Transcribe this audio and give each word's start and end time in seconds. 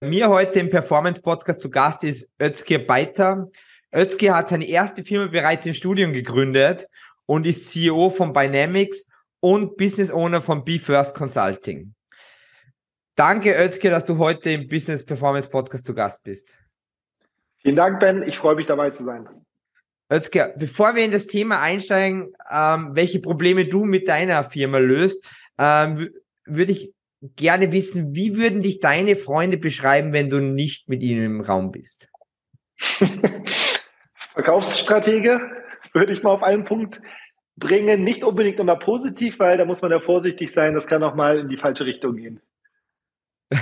Mir 0.00 0.28
heute 0.28 0.60
im 0.60 0.70
Performance 0.70 1.20
Podcast 1.20 1.60
zu 1.60 1.70
Gast 1.70 2.04
ist 2.04 2.30
Özgür 2.40 2.78
Beiter. 2.78 3.48
Özgür 3.92 4.36
hat 4.36 4.48
seine 4.48 4.68
erste 4.68 5.02
Firma 5.02 5.26
bereits 5.26 5.66
im 5.66 5.74
Studium 5.74 6.12
gegründet 6.12 6.86
und 7.26 7.44
ist 7.44 7.68
CEO 7.72 8.08
von 8.08 8.32
Dynamics 8.32 9.06
und 9.40 9.76
Business 9.76 10.12
Owner 10.12 10.40
von 10.40 10.64
BeFirst 10.64 11.16
Consulting. 11.16 11.94
Danke, 13.16 13.56
Özgür, 13.58 13.90
dass 13.90 14.04
du 14.04 14.18
heute 14.18 14.50
im 14.50 14.68
Business 14.68 15.04
Performance 15.04 15.50
Podcast 15.50 15.84
zu 15.84 15.94
Gast 15.94 16.22
bist. 16.22 16.56
Vielen 17.56 17.74
Dank, 17.74 17.98
Ben. 17.98 18.22
Ich 18.22 18.38
freue 18.38 18.54
mich 18.54 18.68
dabei 18.68 18.90
zu 18.90 19.02
sein. 19.02 19.28
Özgür, 20.12 20.54
bevor 20.56 20.94
wir 20.94 21.04
in 21.04 21.10
das 21.10 21.26
Thema 21.26 21.60
einsteigen, 21.60 22.32
ähm, 22.48 22.90
welche 22.92 23.18
Probleme 23.18 23.64
du 23.64 23.84
mit 23.84 24.06
deiner 24.06 24.44
Firma 24.44 24.78
löst, 24.78 25.28
ähm, 25.58 26.10
würde 26.44 26.70
ich 26.70 26.94
gerne 27.20 27.72
wissen, 27.72 28.14
wie 28.14 28.36
würden 28.36 28.62
dich 28.62 28.80
deine 28.80 29.16
Freunde 29.16 29.58
beschreiben, 29.58 30.12
wenn 30.12 30.30
du 30.30 30.40
nicht 30.40 30.88
mit 30.88 31.02
ihnen 31.02 31.24
im 31.24 31.40
Raum 31.40 31.72
bist? 31.72 32.08
Verkaufsstratege 34.32 35.40
würde 35.92 36.12
ich 36.12 36.22
mal 36.22 36.30
auf 36.30 36.42
einen 36.42 36.64
Punkt 36.64 37.00
bringen. 37.56 38.04
Nicht 38.04 38.22
unbedingt 38.22 38.60
immer 38.60 38.76
positiv, 38.76 39.38
weil 39.40 39.58
da 39.58 39.64
muss 39.64 39.82
man 39.82 39.90
ja 39.90 40.00
vorsichtig 40.00 40.52
sein. 40.52 40.74
Das 40.74 40.86
kann 40.86 41.02
auch 41.02 41.14
mal 41.14 41.40
in 41.40 41.48
die 41.48 41.56
falsche 41.56 41.86
Richtung 41.86 42.16
gehen. 42.16 42.40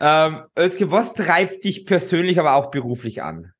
ähm, 0.00 0.44
Özge, 0.58 0.90
was 0.90 1.14
treibt 1.14 1.64
dich 1.64 1.86
persönlich, 1.86 2.38
aber 2.38 2.56
auch 2.56 2.70
beruflich 2.70 3.22
an? 3.22 3.52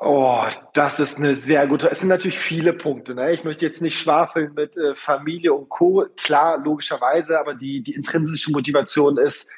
Oh, 0.00 0.46
das 0.74 1.00
ist 1.00 1.18
eine 1.18 1.34
sehr 1.34 1.66
gute. 1.66 1.90
Es 1.90 2.00
sind 2.00 2.08
natürlich 2.08 2.38
viele 2.38 2.72
Punkte. 2.72 3.16
Ne? 3.16 3.32
Ich 3.32 3.42
möchte 3.42 3.66
jetzt 3.66 3.82
nicht 3.82 3.98
schwafeln 3.98 4.54
mit 4.54 4.76
äh, 4.76 4.94
Familie 4.94 5.52
und 5.54 5.68
Co. 5.68 6.06
Klar, 6.16 6.58
logischerweise, 6.58 7.40
aber 7.40 7.54
die, 7.54 7.82
die 7.82 7.94
intrinsische 7.94 8.52
Motivation 8.52 9.18
ist, 9.18 9.50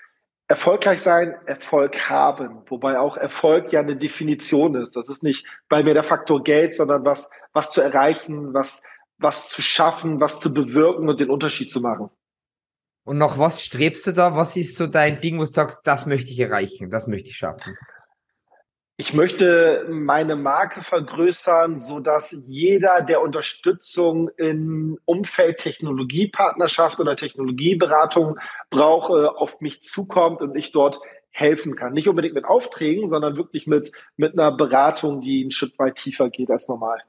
erfolgreich 0.49 1.03
sein, 1.03 1.35
Erfolg 1.45 2.09
haben. 2.09 2.63
Wobei 2.69 2.99
auch 2.99 3.19
Erfolg 3.19 3.71
ja 3.71 3.81
eine 3.81 3.97
Definition 3.97 4.77
ist. 4.77 4.97
Das 4.97 5.11
ist 5.11 5.23
nicht 5.23 5.47
bei 5.69 5.83
mir 5.83 5.93
der 5.93 6.05
Faktor 6.05 6.43
Geld, 6.43 6.75
sondern 6.75 7.05
was, 7.05 7.29
was 7.53 7.71
zu 7.71 7.83
erreichen, 7.83 8.55
was, 8.55 8.83
was 9.19 9.51
zu 9.51 9.61
schaffen, 9.61 10.21
was 10.21 10.41
zu 10.41 10.55
bewirken 10.55 11.07
und 11.11 11.21
den 11.21 11.29
Unterschied 11.29 11.71
zu 11.71 11.83
machen. 11.83 12.09
Und 13.05 13.19
nach 13.19 13.39
was 13.39 13.63
strebst 13.63 14.07
du 14.07 14.13
da? 14.13 14.35
Was 14.37 14.57
ist 14.57 14.75
so 14.75 14.87
dein 14.87 15.21
Ding, 15.21 15.37
wo 15.37 15.45
du 15.45 15.51
sagst, 15.51 15.81
das 15.85 16.07
möchte 16.07 16.31
ich 16.31 16.41
erreichen, 16.41 16.89
das 16.89 17.07
möchte 17.07 17.29
ich 17.29 17.37
schaffen? 17.37 17.77
Ich 19.01 19.15
möchte 19.15 19.87
meine 19.89 20.37
Marke 20.37 20.83
vergrößern, 20.83 21.79
so 21.79 22.01
dass 22.01 22.37
jeder, 22.47 23.01
der 23.01 23.23
Unterstützung 23.23 24.29
im 24.37 24.99
Umfeld 25.07 25.57
Technologiepartnerschaft 25.57 27.01
oder 27.01 27.17
Technologieberatung 27.17 28.39
braucht, 28.69 29.09
äh, 29.09 29.25
auf 29.25 29.63
mich 29.63 29.83
zukommt 29.83 30.43
und 30.43 30.55
ich 30.55 30.71
dort 30.71 31.01
helfen 31.31 31.77
kann. 31.77 31.95
Nicht 31.95 32.11
unbedingt 32.11 32.35
mit 32.35 32.45
Aufträgen, 32.45 33.09
sondern 33.09 33.37
wirklich 33.37 33.67
mit, 33.67 33.91
mit 34.19 34.35
einer 34.35 34.53
Beratung, 34.55 35.23
die 35.23 35.41
einen 35.41 35.51
Schritt 35.51 35.79
weit 35.79 35.95
tiefer 35.95 36.29
geht 36.29 36.51
als 36.51 36.69
normal. 36.69 37.03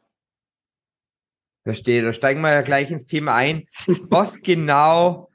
Verstehe, 1.65 2.03
da 2.03 2.13
steigen 2.13 2.39
wir 2.39 2.53
ja 2.53 2.61
gleich 2.61 2.89
ins 2.89 3.05
Thema 3.05 3.35
ein. 3.35 3.67
Was 4.07 4.41
genau 4.41 5.29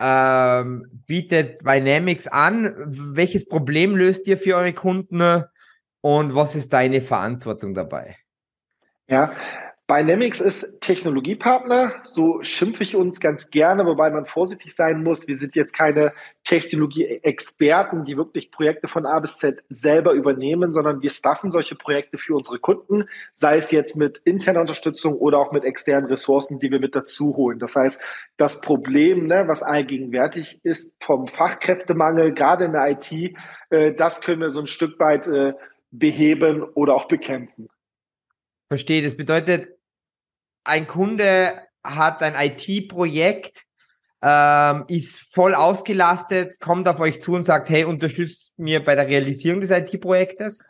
ähm, 0.00 1.02
bietet 1.06 1.62
Dynamics 1.62 2.26
an? 2.26 2.74
Welches 2.86 3.48
Problem 3.48 3.96
löst 3.96 4.26
ihr 4.26 4.36
für 4.36 4.56
eure 4.56 4.72
Kunden 4.72 5.44
und 6.00 6.34
was 6.34 6.54
ist 6.54 6.72
deine 6.72 7.00
Verantwortung 7.00 7.74
dabei? 7.74 8.16
Ja, 9.08 9.32
Dynamics 9.88 10.40
ist 10.40 10.80
Technologiepartner, 10.80 11.92
so 12.02 12.42
schimpfe 12.42 12.82
ich 12.82 12.96
uns 12.96 13.20
ganz 13.20 13.50
gerne, 13.50 13.86
wobei 13.86 14.10
man 14.10 14.26
vorsichtig 14.26 14.74
sein 14.74 15.04
muss. 15.04 15.28
Wir 15.28 15.36
sind 15.36 15.54
jetzt 15.54 15.76
keine 15.76 16.12
Technologie-Experten, 16.42 18.04
die 18.04 18.16
wirklich 18.16 18.50
Projekte 18.50 18.88
von 18.88 19.06
A 19.06 19.20
bis 19.20 19.38
Z 19.38 19.62
selber 19.68 20.12
übernehmen, 20.14 20.72
sondern 20.72 21.02
wir 21.02 21.10
staffen 21.10 21.52
solche 21.52 21.76
Projekte 21.76 22.18
für 22.18 22.34
unsere 22.34 22.58
Kunden, 22.58 23.04
sei 23.32 23.58
es 23.58 23.70
jetzt 23.70 23.94
mit 23.94 24.18
interner 24.24 24.60
Unterstützung 24.62 25.14
oder 25.14 25.38
auch 25.38 25.52
mit 25.52 25.62
externen 25.62 26.10
Ressourcen, 26.10 26.58
die 26.58 26.72
wir 26.72 26.80
mit 26.80 26.96
dazu 26.96 27.36
holen. 27.36 27.60
Das 27.60 27.76
heißt, 27.76 28.00
das 28.38 28.60
Problem, 28.60 29.28
ne, 29.28 29.44
was 29.46 29.62
allgegenwärtig 29.62 30.58
ist 30.64 30.96
vom 31.00 31.28
Fachkräftemangel, 31.28 32.34
gerade 32.34 32.64
in 32.64 32.72
der 32.72 32.90
IT, 32.90 33.36
äh, 33.70 33.94
das 33.94 34.20
können 34.20 34.40
wir 34.40 34.50
so 34.50 34.58
ein 34.58 34.66
Stück 34.66 34.98
weit 34.98 35.28
äh, 35.28 35.52
beheben 35.92 36.64
oder 36.74 36.96
auch 36.96 37.06
bekämpfen. 37.06 37.68
Verstehe. 38.68 39.00
Das 39.02 39.16
bedeutet, 39.16 39.75
ein 40.66 40.86
Kunde 40.86 41.52
hat 41.84 42.22
ein 42.22 42.34
IT-Projekt, 42.34 43.62
ähm, 44.22 44.84
ist 44.88 45.32
voll 45.32 45.54
ausgelastet, 45.54 46.58
kommt 46.60 46.88
auf 46.88 47.00
euch 47.00 47.22
zu 47.22 47.34
und 47.34 47.44
sagt, 47.44 47.70
hey, 47.70 47.84
unterstützt 47.84 48.52
mir 48.56 48.82
bei 48.82 48.94
der 48.94 49.06
Realisierung 49.06 49.60
des 49.60 49.70
IT-Projektes? 49.70 50.62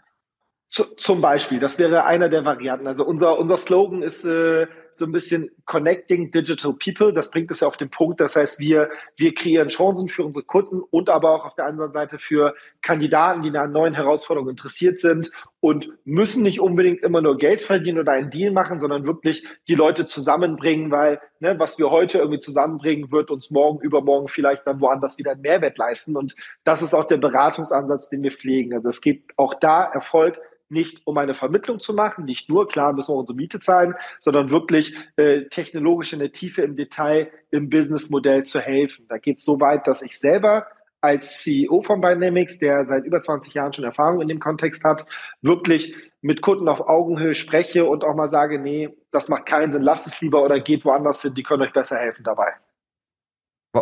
zum 0.68 1.20
Beispiel, 1.20 1.58
das 1.58 1.78
wäre 1.78 2.04
einer 2.04 2.28
der 2.28 2.44
Varianten. 2.44 2.86
Also 2.86 3.04
unser, 3.06 3.38
unser 3.38 3.56
Slogan 3.56 4.02
ist 4.02 4.24
äh, 4.24 4.66
so 4.96 5.04
ein 5.04 5.12
bisschen 5.12 5.50
Connecting 5.64 6.30
Digital 6.30 6.74
People. 6.82 7.12
Das 7.12 7.30
bringt 7.30 7.50
es 7.50 7.60
ja 7.60 7.68
auf 7.68 7.76
den 7.76 7.90
Punkt. 7.90 8.20
Das 8.20 8.36
heißt, 8.36 8.60
wir, 8.60 8.90
wir 9.16 9.34
kreieren 9.34 9.68
Chancen 9.68 10.08
für 10.08 10.24
unsere 10.24 10.44
Kunden 10.44 10.80
und 10.90 11.10
aber 11.10 11.30
auch 11.32 11.44
auf 11.44 11.54
der 11.54 11.66
anderen 11.66 11.92
Seite 11.92 12.18
für 12.18 12.54
Kandidaten, 12.82 13.42
die 13.42 13.56
an 13.56 13.72
neuen 13.72 13.94
Herausforderungen 13.94 14.50
interessiert 14.50 14.98
sind 14.98 15.30
und 15.60 15.90
müssen 16.04 16.42
nicht 16.42 16.60
unbedingt 16.60 17.02
immer 17.02 17.20
nur 17.20 17.36
Geld 17.36 17.60
verdienen 17.60 17.98
oder 17.98 18.12
einen 18.12 18.30
Deal 18.30 18.52
machen, 18.52 18.80
sondern 18.80 19.04
wirklich 19.04 19.46
die 19.68 19.74
Leute 19.74 20.06
zusammenbringen, 20.06 20.90
weil 20.90 21.20
ne, 21.40 21.58
was 21.58 21.78
wir 21.78 21.90
heute 21.90 22.18
irgendwie 22.18 22.40
zusammenbringen, 22.40 23.10
wird 23.10 23.30
uns 23.30 23.50
morgen, 23.50 23.80
übermorgen 23.80 24.28
vielleicht 24.28 24.66
dann 24.66 24.80
woanders 24.80 25.18
wieder 25.18 25.32
einen 25.32 25.42
Mehrwert 25.42 25.76
leisten. 25.78 26.16
Und 26.16 26.34
das 26.64 26.82
ist 26.82 26.94
auch 26.94 27.04
der 27.04 27.18
Beratungsansatz, 27.18 28.08
den 28.08 28.22
wir 28.22 28.32
pflegen. 28.32 28.74
Also 28.74 28.88
es 28.88 29.00
geht 29.00 29.24
auch 29.36 29.54
da 29.54 29.84
Erfolg 29.84 30.40
nicht 30.68 31.02
um 31.04 31.16
eine 31.18 31.34
Vermittlung 31.34 31.78
zu 31.78 31.94
machen, 31.94 32.24
nicht 32.24 32.48
nur, 32.48 32.68
klar 32.68 32.92
müssen 32.92 33.14
wir 33.14 33.18
unsere 33.18 33.36
Miete 33.36 33.60
zahlen, 33.60 33.94
sondern 34.20 34.50
wirklich 34.50 34.96
äh, 35.16 35.42
technologisch 35.44 36.12
in 36.12 36.18
der 36.18 36.32
Tiefe 36.32 36.62
im 36.62 36.76
Detail 36.76 37.30
im 37.50 37.70
Businessmodell 37.70 38.44
zu 38.44 38.60
helfen. 38.60 39.06
Da 39.08 39.18
geht 39.18 39.38
es 39.38 39.44
so 39.44 39.60
weit, 39.60 39.86
dass 39.86 40.02
ich 40.02 40.18
selber 40.18 40.66
als 41.00 41.42
CEO 41.42 41.82
von 41.82 42.02
Dynamics, 42.02 42.58
der 42.58 42.84
seit 42.84 43.04
über 43.04 43.20
20 43.20 43.54
Jahren 43.54 43.72
schon 43.72 43.84
Erfahrung 43.84 44.20
in 44.20 44.28
dem 44.28 44.40
Kontext 44.40 44.82
hat, 44.82 45.06
wirklich 45.40 45.94
mit 46.20 46.42
Kunden 46.42 46.68
auf 46.68 46.80
Augenhöhe 46.80 47.34
spreche 47.34 47.84
und 47.84 48.02
auch 48.02 48.16
mal 48.16 48.28
sage, 48.28 48.58
nee, 48.58 48.88
das 49.12 49.28
macht 49.28 49.46
keinen 49.46 49.70
Sinn, 49.70 49.82
lasst 49.82 50.06
es 50.06 50.20
lieber 50.20 50.42
oder 50.42 50.58
geht 50.58 50.84
woanders 50.84 51.22
hin, 51.22 51.34
die 51.34 51.42
können 51.42 51.62
euch 51.62 51.72
besser 51.72 51.96
helfen 51.98 52.24
dabei. 52.24 52.54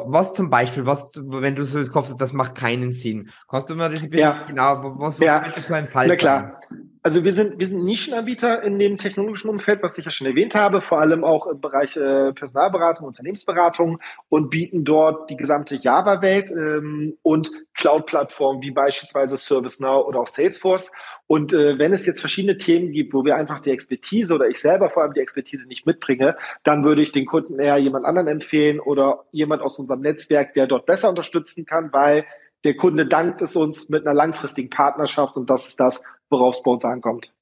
Was 0.06 0.34
zum 0.34 0.50
Beispiel, 0.50 0.86
was, 0.86 1.22
wenn 1.26 1.54
du 1.54 1.64
so 1.64 1.82
Kopf 1.90 2.14
das 2.16 2.32
macht 2.32 2.56
keinen 2.56 2.92
Sinn. 2.92 3.30
Kannst 3.48 3.70
du 3.70 3.76
mal 3.76 3.90
das 3.90 4.06
ja. 4.10 4.44
genau, 4.46 4.94
was, 4.98 5.20
was 5.20 5.26
ja. 5.26 5.40
könnte 5.40 5.60
so 5.60 5.74
ein 5.74 5.88
Fall 5.88 6.08
Na 6.08 6.16
klar. 6.16 6.60
Sein? 6.68 6.90
Also 7.02 7.22
wir 7.22 7.32
sind, 7.32 7.58
wir 7.58 7.66
sind 7.66 7.84
Nischenanbieter 7.84 8.62
in 8.62 8.78
dem 8.78 8.96
technologischen 8.96 9.50
Umfeld, 9.50 9.82
was 9.82 9.98
ich 9.98 10.06
ja 10.06 10.10
schon 10.10 10.26
erwähnt 10.26 10.54
habe, 10.54 10.80
vor 10.80 11.00
allem 11.00 11.22
auch 11.22 11.46
im 11.46 11.60
Bereich 11.60 11.98
äh, 11.98 12.32
Personalberatung, 12.32 13.06
Unternehmensberatung 13.06 13.98
und 14.30 14.48
bieten 14.48 14.84
dort 14.84 15.28
die 15.28 15.36
gesamte 15.36 15.76
Java-Welt 15.76 16.50
ähm, 16.50 17.18
und 17.22 17.50
Cloud-Plattformen 17.74 18.62
wie 18.62 18.70
beispielsweise 18.70 19.36
ServiceNow 19.36 20.06
oder 20.06 20.20
auch 20.20 20.28
Salesforce 20.28 20.92
und 21.34 21.52
äh, 21.52 21.80
wenn 21.80 21.92
es 21.92 22.06
jetzt 22.06 22.20
verschiedene 22.20 22.58
Themen 22.58 22.92
gibt, 22.92 23.12
wo 23.12 23.24
wir 23.24 23.34
einfach 23.34 23.58
die 23.58 23.72
Expertise 23.72 24.32
oder 24.32 24.46
ich 24.46 24.60
selber 24.60 24.88
vor 24.88 25.02
allem 25.02 25.14
die 25.14 25.20
Expertise 25.20 25.66
nicht 25.66 25.84
mitbringe, 25.84 26.36
dann 26.62 26.84
würde 26.84 27.02
ich 27.02 27.10
den 27.10 27.26
Kunden 27.26 27.58
eher 27.58 27.76
jemand 27.76 28.04
anderen 28.04 28.28
empfehlen 28.28 28.78
oder 28.78 29.24
jemand 29.32 29.60
aus 29.60 29.80
unserem 29.80 30.00
Netzwerk, 30.00 30.54
der 30.54 30.68
dort 30.68 30.86
besser 30.86 31.08
unterstützen 31.08 31.66
kann, 31.66 31.92
weil 31.92 32.24
der 32.62 32.76
Kunde 32.76 33.08
dankt 33.08 33.42
es 33.42 33.56
uns 33.56 33.88
mit 33.88 34.06
einer 34.06 34.14
langfristigen 34.14 34.70
Partnerschaft 34.70 35.36
und 35.36 35.50
das 35.50 35.66
ist 35.66 35.80
das, 35.80 36.04
worauf 36.30 36.54
es 36.54 36.62
bei 36.62 36.70
uns 36.70 36.84
ankommt. 36.84 37.32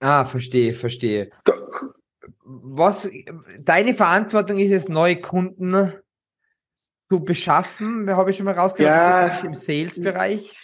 Ah, 0.00 0.26
verstehe, 0.26 0.74
verstehe. 0.74 1.30
Was 2.44 3.10
deine 3.60 3.94
Verantwortung 3.94 4.58
ist 4.58 4.72
es, 4.72 4.90
neue 4.90 5.16
Kunden 5.16 5.94
zu 7.10 7.24
beschaffen, 7.24 8.10
habe 8.10 8.30
ich 8.30 8.36
schon 8.36 8.44
mal 8.44 8.58
rausgehört, 8.58 9.38
ja, 9.38 9.42
im 9.42 9.54
Sales-Bereich. 9.54 10.54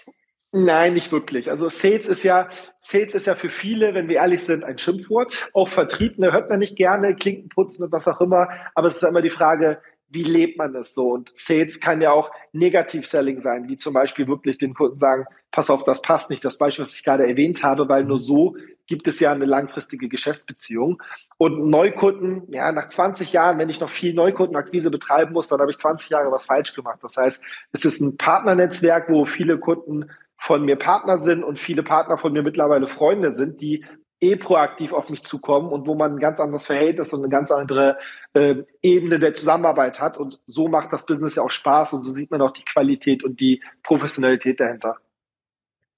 Nein, 0.53 0.95
nicht 0.95 1.13
wirklich. 1.13 1.51
Also 1.51 1.69
Sales 1.69 2.09
ist 2.09 2.23
ja, 2.23 2.49
Sales 2.79 3.15
ist 3.15 3.27
ja 3.27 3.35
für 3.35 3.51
viele, 3.51 3.95
wenn 3.95 4.09
wir 4.09 4.17
ehrlich 4.17 4.43
sind, 4.43 4.65
ein 4.65 4.79
Schimpfwort. 4.79 5.51
Auch 5.53 5.69
Vertrieb, 5.69 6.19
ne, 6.19 6.33
hört 6.33 6.49
man 6.49 6.61
nicht 6.61 6.77
gerne, 6.77 7.15
Klinken 7.15 7.49
putzen 7.49 7.85
und 7.85 7.93
was 7.93 8.09
auch 8.09 8.21
immer. 8.21 8.49
Aber 8.75 8.87
es 8.89 8.97
ist 8.97 9.03
immer 9.03 9.23
die 9.23 9.31
Frage, 9.31 9.81
wie 10.09 10.23
lebt 10.23 10.57
man 10.57 10.73
das 10.73 10.95
so? 10.95 11.11
Und 11.11 11.33
Sales 11.37 11.81
kann 11.81 12.01
ja 12.01 12.13
auch 12.13 12.31
Negativ-Selling 12.53 13.41
sein, 13.41 13.69
wie 13.69 13.77
zum 13.77 13.93
Beispiel 13.93 14.29
wirklich 14.29 14.57
den 14.57 14.73
Kunden 14.73 14.97
sagen, 14.97 15.27
pass 15.51 15.69
auf, 15.69 15.85
das 15.85 16.01
passt 16.01 16.31
nicht. 16.31 16.45
Das 16.45 16.59
Beispiel, 16.59 16.85
was 16.85 16.95
ich 16.95 17.05
gerade 17.05 17.27
erwähnt 17.27 17.63
habe, 17.63 17.89
weil 17.89 18.05
nur 18.05 18.19
so 18.19 18.57
gibt 18.87 19.09
es 19.09 19.19
ja 19.19 19.33
eine 19.33 19.47
langfristige 19.47 20.09
Geschäftsbeziehung. 20.09 21.03
Und 21.39 21.69
Neukunden, 21.69 22.51
ja, 22.53 22.71
nach 22.71 22.89
20 22.89 23.33
Jahren, 23.33 23.59
wenn 23.59 23.69
ich 23.69 23.81
noch 23.81 23.91
viel 23.91 24.15
Neukundenakquise 24.15 24.91
betreiben 24.91 25.33
muss, 25.33 25.49
dann 25.49 25.61
habe 25.61 25.73
ich 25.73 25.79
20 25.79 26.11
Jahre 26.11 26.31
was 26.31 26.47
falsch 26.47 26.73
gemacht. 26.73 27.01
Das 27.03 27.17
heißt, 27.17 27.43
es 27.73 27.85
ist 27.85 28.01
ein 28.01 28.17
Partnernetzwerk, 28.17 29.11
wo 29.11 29.25
viele 29.25 29.59
Kunden 29.59 30.09
von 30.39 30.65
mir 30.65 30.77
Partner 30.77 31.19
sind 31.19 31.43
und 31.43 31.59
viele 31.59 31.83
Partner 31.83 32.19
von 32.19 32.33
mir 32.33 32.43
mittlerweile 32.43 32.87
Freunde 32.87 33.33
sind, 33.33 33.61
die 33.61 33.85
eh 34.21 34.37
proaktiv 34.37 34.93
auf 34.93 35.11
mich 35.11 35.23
zukommen 35.23 35.71
und 35.71 35.87
wo 35.87 35.95
man 35.95 36.15
ein 36.15 36.19
ganz 36.19 36.41
anderes 36.41 36.67
Verhältnis 36.67 37.13
und 37.13 37.21
eine 37.21 37.29
ganz 37.29 37.51
andere 37.51 37.99
äh, 38.33 38.63
Ebene 38.83 39.19
der 39.19 39.35
Zusammenarbeit 39.35 40.01
hat. 40.01 40.17
Und 40.17 40.41
so 40.47 40.69
macht 40.69 40.93
das 40.93 41.05
Business 41.05 41.37
ja 41.37 41.43
auch 41.43 41.51
Spaß 41.51 41.93
und 41.93 42.03
so 42.03 42.13
sieht 42.13 42.31
man 42.31 42.41
auch 42.41 42.53
die 42.53 42.65
Qualität 42.65 43.25
und 43.25 43.41
die 43.41 43.63
Professionalität 43.83 44.59
dahinter. 44.59 44.97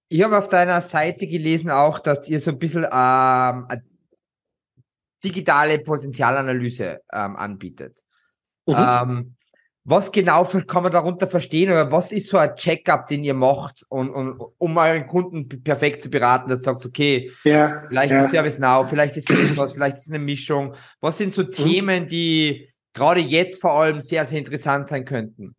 Ich 0.08 0.22
habe 0.22 0.38
auf 0.38 0.48
deiner 0.48 0.80
Seite 0.80 1.26
gelesen 1.26 1.70
auch, 1.70 1.98
dass 1.98 2.28
ihr 2.28 2.40
so 2.40 2.50
ein 2.50 2.58
bisschen 2.58 2.86
ähm, 2.90 3.68
digitale 5.22 5.78
Potenzialanalyse 5.78 7.02
ähm, 7.12 7.36
anbietet. 7.36 7.98
Mhm. 8.66 8.74
Ähm, 8.76 9.36
was 9.88 10.12
genau 10.12 10.44
kann 10.44 10.82
man 10.82 10.92
darunter 10.92 11.26
verstehen 11.26 11.70
oder 11.70 11.90
was 11.90 12.12
ist 12.12 12.28
so 12.28 12.36
ein 12.36 12.54
Checkup, 12.56 13.06
den 13.06 13.24
ihr 13.24 13.32
macht, 13.32 13.86
und, 13.88 14.10
und, 14.10 14.38
um 14.58 14.76
euren 14.76 15.06
Kunden 15.06 15.48
perfekt 15.64 16.02
zu 16.02 16.10
beraten, 16.10 16.50
dass 16.50 16.58
du 16.58 16.64
sagst, 16.66 16.84
okay, 16.84 17.32
ja, 17.44 17.84
vielleicht 17.88 18.12
ja. 18.12 18.20
ist 18.20 18.30
Service 18.30 18.58
Now, 18.58 18.84
vielleicht 18.84 19.16
ist 19.16 19.30
irgendwas, 19.30 19.72
vielleicht 19.72 19.96
ist 19.96 20.10
eine 20.10 20.22
Mischung. 20.22 20.74
Was 21.00 21.16
sind 21.16 21.32
so 21.32 21.42
mhm. 21.42 21.52
Themen, 21.52 22.06
die 22.06 22.70
gerade 22.92 23.20
jetzt 23.20 23.62
vor 23.62 23.72
allem 23.72 24.02
sehr, 24.02 24.26
sehr 24.26 24.38
interessant 24.38 24.86
sein 24.86 25.06
könnten? 25.06 25.54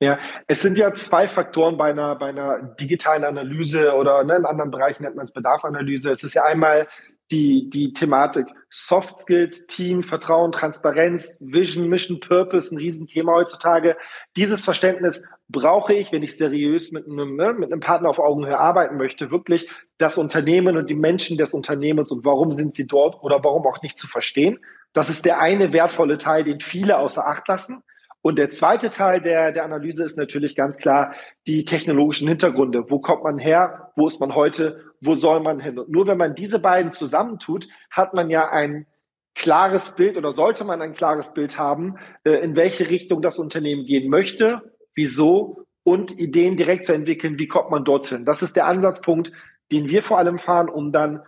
Ja, 0.00 0.18
es 0.46 0.62
sind 0.62 0.78
ja 0.78 0.94
zwei 0.94 1.28
Faktoren 1.28 1.76
bei 1.76 1.90
einer, 1.90 2.14
bei 2.14 2.28
einer 2.28 2.74
digitalen 2.80 3.24
Analyse 3.24 3.94
oder 3.94 4.24
ne, 4.24 4.36
in 4.36 4.46
anderen 4.46 4.70
Bereichen 4.70 5.02
nennt 5.02 5.16
man 5.16 5.24
es 5.24 5.32
Bedarfanalyse. 5.32 6.10
Es 6.10 6.22
ist 6.22 6.34
ja 6.34 6.44
einmal 6.44 6.86
die, 7.30 7.68
die 7.70 7.92
Thematik 7.92 8.46
Soft 8.70 9.18
Skills, 9.18 9.66
Team, 9.66 10.02
Vertrauen, 10.02 10.52
Transparenz, 10.52 11.38
Vision, 11.40 11.88
Mission, 11.88 12.20
Purpose, 12.20 12.74
ein 12.74 12.78
Riesenthema 12.78 13.32
heutzutage. 13.32 13.96
Dieses 14.36 14.64
Verständnis 14.64 15.26
brauche 15.48 15.94
ich, 15.94 16.12
wenn 16.12 16.22
ich 16.22 16.36
seriös 16.36 16.92
mit 16.92 17.06
einem, 17.06 17.36
ne, 17.36 17.54
mit 17.58 17.72
einem 17.72 17.80
Partner 17.80 18.10
auf 18.10 18.18
Augenhöhe 18.18 18.58
arbeiten 18.58 18.98
möchte, 18.98 19.30
wirklich 19.30 19.70
das 19.96 20.18
Unternehmen 20.18 20.76
und 20.76 20.90
die 20.90 20.94
Menschen 20.94 21.38
des 21.38 21.54
Unternehmens 21.54 22.10
und 22.10 22.24
warum 22.24 22.52
sind 22.52 22.74
sie 22.74 22.86
dort 22.86 23.22
oder 23.22 23.42
warum 23.42 23.66
auch 23.66 23.80
nicht 23.82 23.96
zu 23.96 24.06
verstehen. 24.06 24.58
Das 24.92 25.08
ist 25.08 25.24
der 25.24 25.40
eine 25.40 25.72
wertvolle 25.72 26.18
Teil, 26.18 26.44
den 26.44 26.60
viele 26.60 26.98
außer 26.98 27.26
Acht 27.26 27.48
lassen. 27.48 27.82
Und 28.20 28.36
der 28.36 28.50
zweite 28.50 28.90
Teil 28.90 29.22
der, 29.22 29.52
der 29.52 29.64
Analyse 29.64 30.04
ist 30.04 30.18
natürlich 30.18 30.56
ganz 30.56 30.76
klar 30.78 31.14
die 31.46 31.64
technologischen 31.64 32.28
Hintergründe. 32.28 32.90
Wo 32.90 32.98
kommt 32.98 33.22
man 33.22 33.38
her? 33.38 33.92
Wo 33.96 34.08
ist 34.08 34.20
man 34.20 34.34
heute? 34.34 34.87
Wo 35.00 35.14
soll 35.14 35.40
man 35.40 35.60
hin? 35.60 35.78
Und 35.78 35.88
nur 35.88 36.06
wenn 36.06 36.18
man 36.18 36.34
diese 36.34 36.58
beiden 36.58 36.92
zusammentut, 36.92 37.68
hat 37.90 38.14
man 38.14 38.30
ja 38.30 38.50
ein 38.50 38.86
klares 39.34 39.94
Bild 39.94 40.16
oder 40.16 40.32
sollte 40.32 40.64
man 40.64 40.82
ein 40.82 40.94
klares 40.94 41.32
Bild 41.32 41.58
haben, 41.58 41.96
äh, 42.24 42.32
in 42.32 42.56
welche 42.56 42.88
Richtung 42.88 43.22
das 43.22 43.38
Unternehmen 43.38 43.84
gehen 43.84 44.10
möchte, 44.10 44.62
wieso 44.94 45.64
und 45.84 46.18
Ideen 46.18 46.56
direkt 46.56 46.86
zu 46.86 46.92
entwickeln, 46.92 47.38
wie 47.38 47.48
kommt 47.48 47.70
man 47.70 47.84
dorthin. 47.84 48.24
Das 48.24 48.42
ist 48.42 48.56
der 48.56 48.66
Ansatzpunkt, 48.66 49.32
den 49.70 49.88
wir 49.88 50.02
vor 50.02 50.18
allem 50.18 50.38
fahren, 50.38 50.68
um 50.68 50.92
dann 50.92 51.22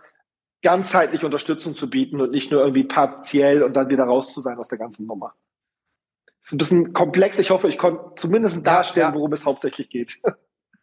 ganzheitlich 0.61 1.23
Unterstützung 1.23 1.75
zu 1.75 1.89
bieten 1.89 2.21
und 2.21 2.31
nicht 2.31 2.51
nur 2.51 2.61
irgendwie 2.61 2.83
partiell 2.83 3.63
und 3.63 3.73
dann 3.75 3.89
wieder 3.89 4.03
raus 4.03 4.33
zu 4.33 4.41
sein 4.41 4.57
aus 4.57 4.67
der 4.67 4.77
ganzen 4.77 5.07
Nummer. 5.07 5.33
Das 6.41 6.49
ist 6.49 6.53
ein 6.53 6.57
bisschen 6.57 6.93
komplex. 6.93 7.39
Ich 7.39 7.49
hoffe, 7.49 7.67
ich 7.67 7.77
konnte 7.77 8.15
zumindest 8.15 8.65
darstellen, 8.65 9.05
ja, 9.05 9.09
ja. 9.09 9.15
worum 9.15 9.33
es 9.33 9.45
hauptsächlich 9.45 9.89
geht. 9.89 10.21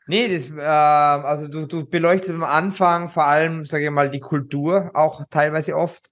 Nee, 0.09 0.35
das, 0.35 0.51
äh, 0.51 0.63
also 0.63 1.49
du, 1.49 1.67
du 1.67 1.87
beleuchtest 1.87 2.33
am 2.33 2.43
Anfang 2.43 3.11
vor 3.11 3.27
allem, 3.27 3.67
sage 3.67 3.85
ich 3.85 3.91
mal, 3.91 4.09
die 4.09 4.21
Kultur 4.21 4.91
auch 4.95 5.25
teilweise 5.31 5.77
oft. 5.77 6.11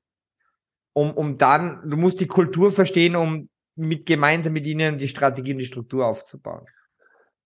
Um, 0.93 1.13
um 1.13 1.37
dann, 1.37 1.83
du 1.89 1.97
musst 1.97 2.21
die 2.21 2.27
Kultur 2.27 2.73
verstehen, 2.73 3.17
um 3.17 3.49
mit 3.75 4.07
gemeinsam 4.07 4.53
mit 4.53 4.67
ihnen 4.67 4.99
die 4.99 5.09
Strategie 5.09 5.53
und 5.53 5.59
die 5.59 5.67
Struktur 5.67 6.07
aufzubauen. 6.07 6.67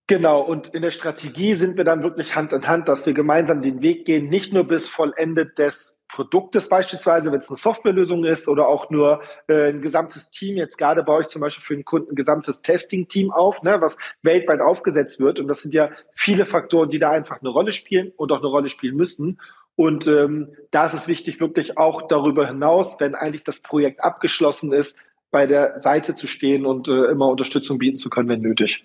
Genau, 0.07 0.41
und 0.41 0.73
in 0.73 0.81
der 0.81 0.91
Strategie 0.91 1.55
sind 1.55 1.77
wir 1.77 1.85
dann 1.85 2.03
wirklich 2.03 2.35
Hand 2.35 2.51
in 2.51 2.67
Hand, 2.67 2.89
dass 2.89 3.05
wir 3.05 3.13
gemeinsam 3.13 3.61
den 3.61 3.81
Weg 3.81 4.05
gehen, 4.05 4.27
nicht 4.27 4.51
nur 4.51 4.65
bis 4.65 4.87
vollendet 4.87 5.57
des 5.57 6.00
Produktes 6.11 6.67
beispielsweise, 6.67 7.31
wenn 7.31 7.39
es 7.39 7.49
eine 7.49 7.57
Softwarelösung 7.57 8.25
ist 8.25 8.49
oder 8.49 8.67
auch 8.67 8.89
nur 8.89 9.21
äh, 9.47 9.69
ein 9.69 9.81
gesamtes 9.81 10.29
Team, 10.29 10.57
jetzt 10.57 10.77
gerade 10.77 11.03
bei 11.03 11.13
euch 11.13 11.29
zum 11.29 11.41
Beispiel 11.41 11.63
für 11.63 11.75
den 11.75 11.85
Kunden 11.85 12.11
ein 12.11 12.15
gesamtes 12.15 12.61
Testing-Team 12.61 13.31
auf, 13.31 13.63
ne, 13.63 13.79
was 13.79 13.97
weltweit 14.21 14.59
aufgesetzt 14.59 15.21
wird. 15.21 15.39
Und 15.39 15.47
das 15.47 15.61
sind 15.61 15.73
ja 15.73 15.89
viele 16.13 16.45
Faktoren, 16.45 16.89
die 16.89 16.99
da 16.99 17.11
einfach 17.11 17.39
eine 17.39 17.49
Rolle 17.49 17.71
spielen 17.71 18.11
und 18.17 18.31
auch 18.33 18.39
eine 18.39 18.47
Rolle 18.47 18.67
spielen 18.67 18.97
müssen. 18.97 19.39
Und 19.75 20.05
ähm, 20.07 20.53
da 20.71 20.85
ist 20.85 20.93
es 20.93 21.07
wichtig, 21.07 21.39
wirklich 21.39 21.77
auch 21.77 22.07
darüber 22.09 22.45
hinaus, 22.45 22.99
wenn 22.99 23.15
eigentlich 23.15 23.45
das 23.45 23.61
Projekt 23.61 24.03
abgeschlossen 24.03 24.73
ist, 24.73 24.99
bei 25.31 25.47
der 25.47 25.79
Seite 25.79 26.13
zu 26.13 26.27
stehen 26.27 26.65
und 26.65 26.89
äh, 26.89 27.05
immer 27.05 27.29
Unterstützung 27.29 27.77
bieten 27.77 27.97
zu 27.97 28.09
können, 28.09 28.27
wenn 28.27 28.41
nötig. 28.41 28.83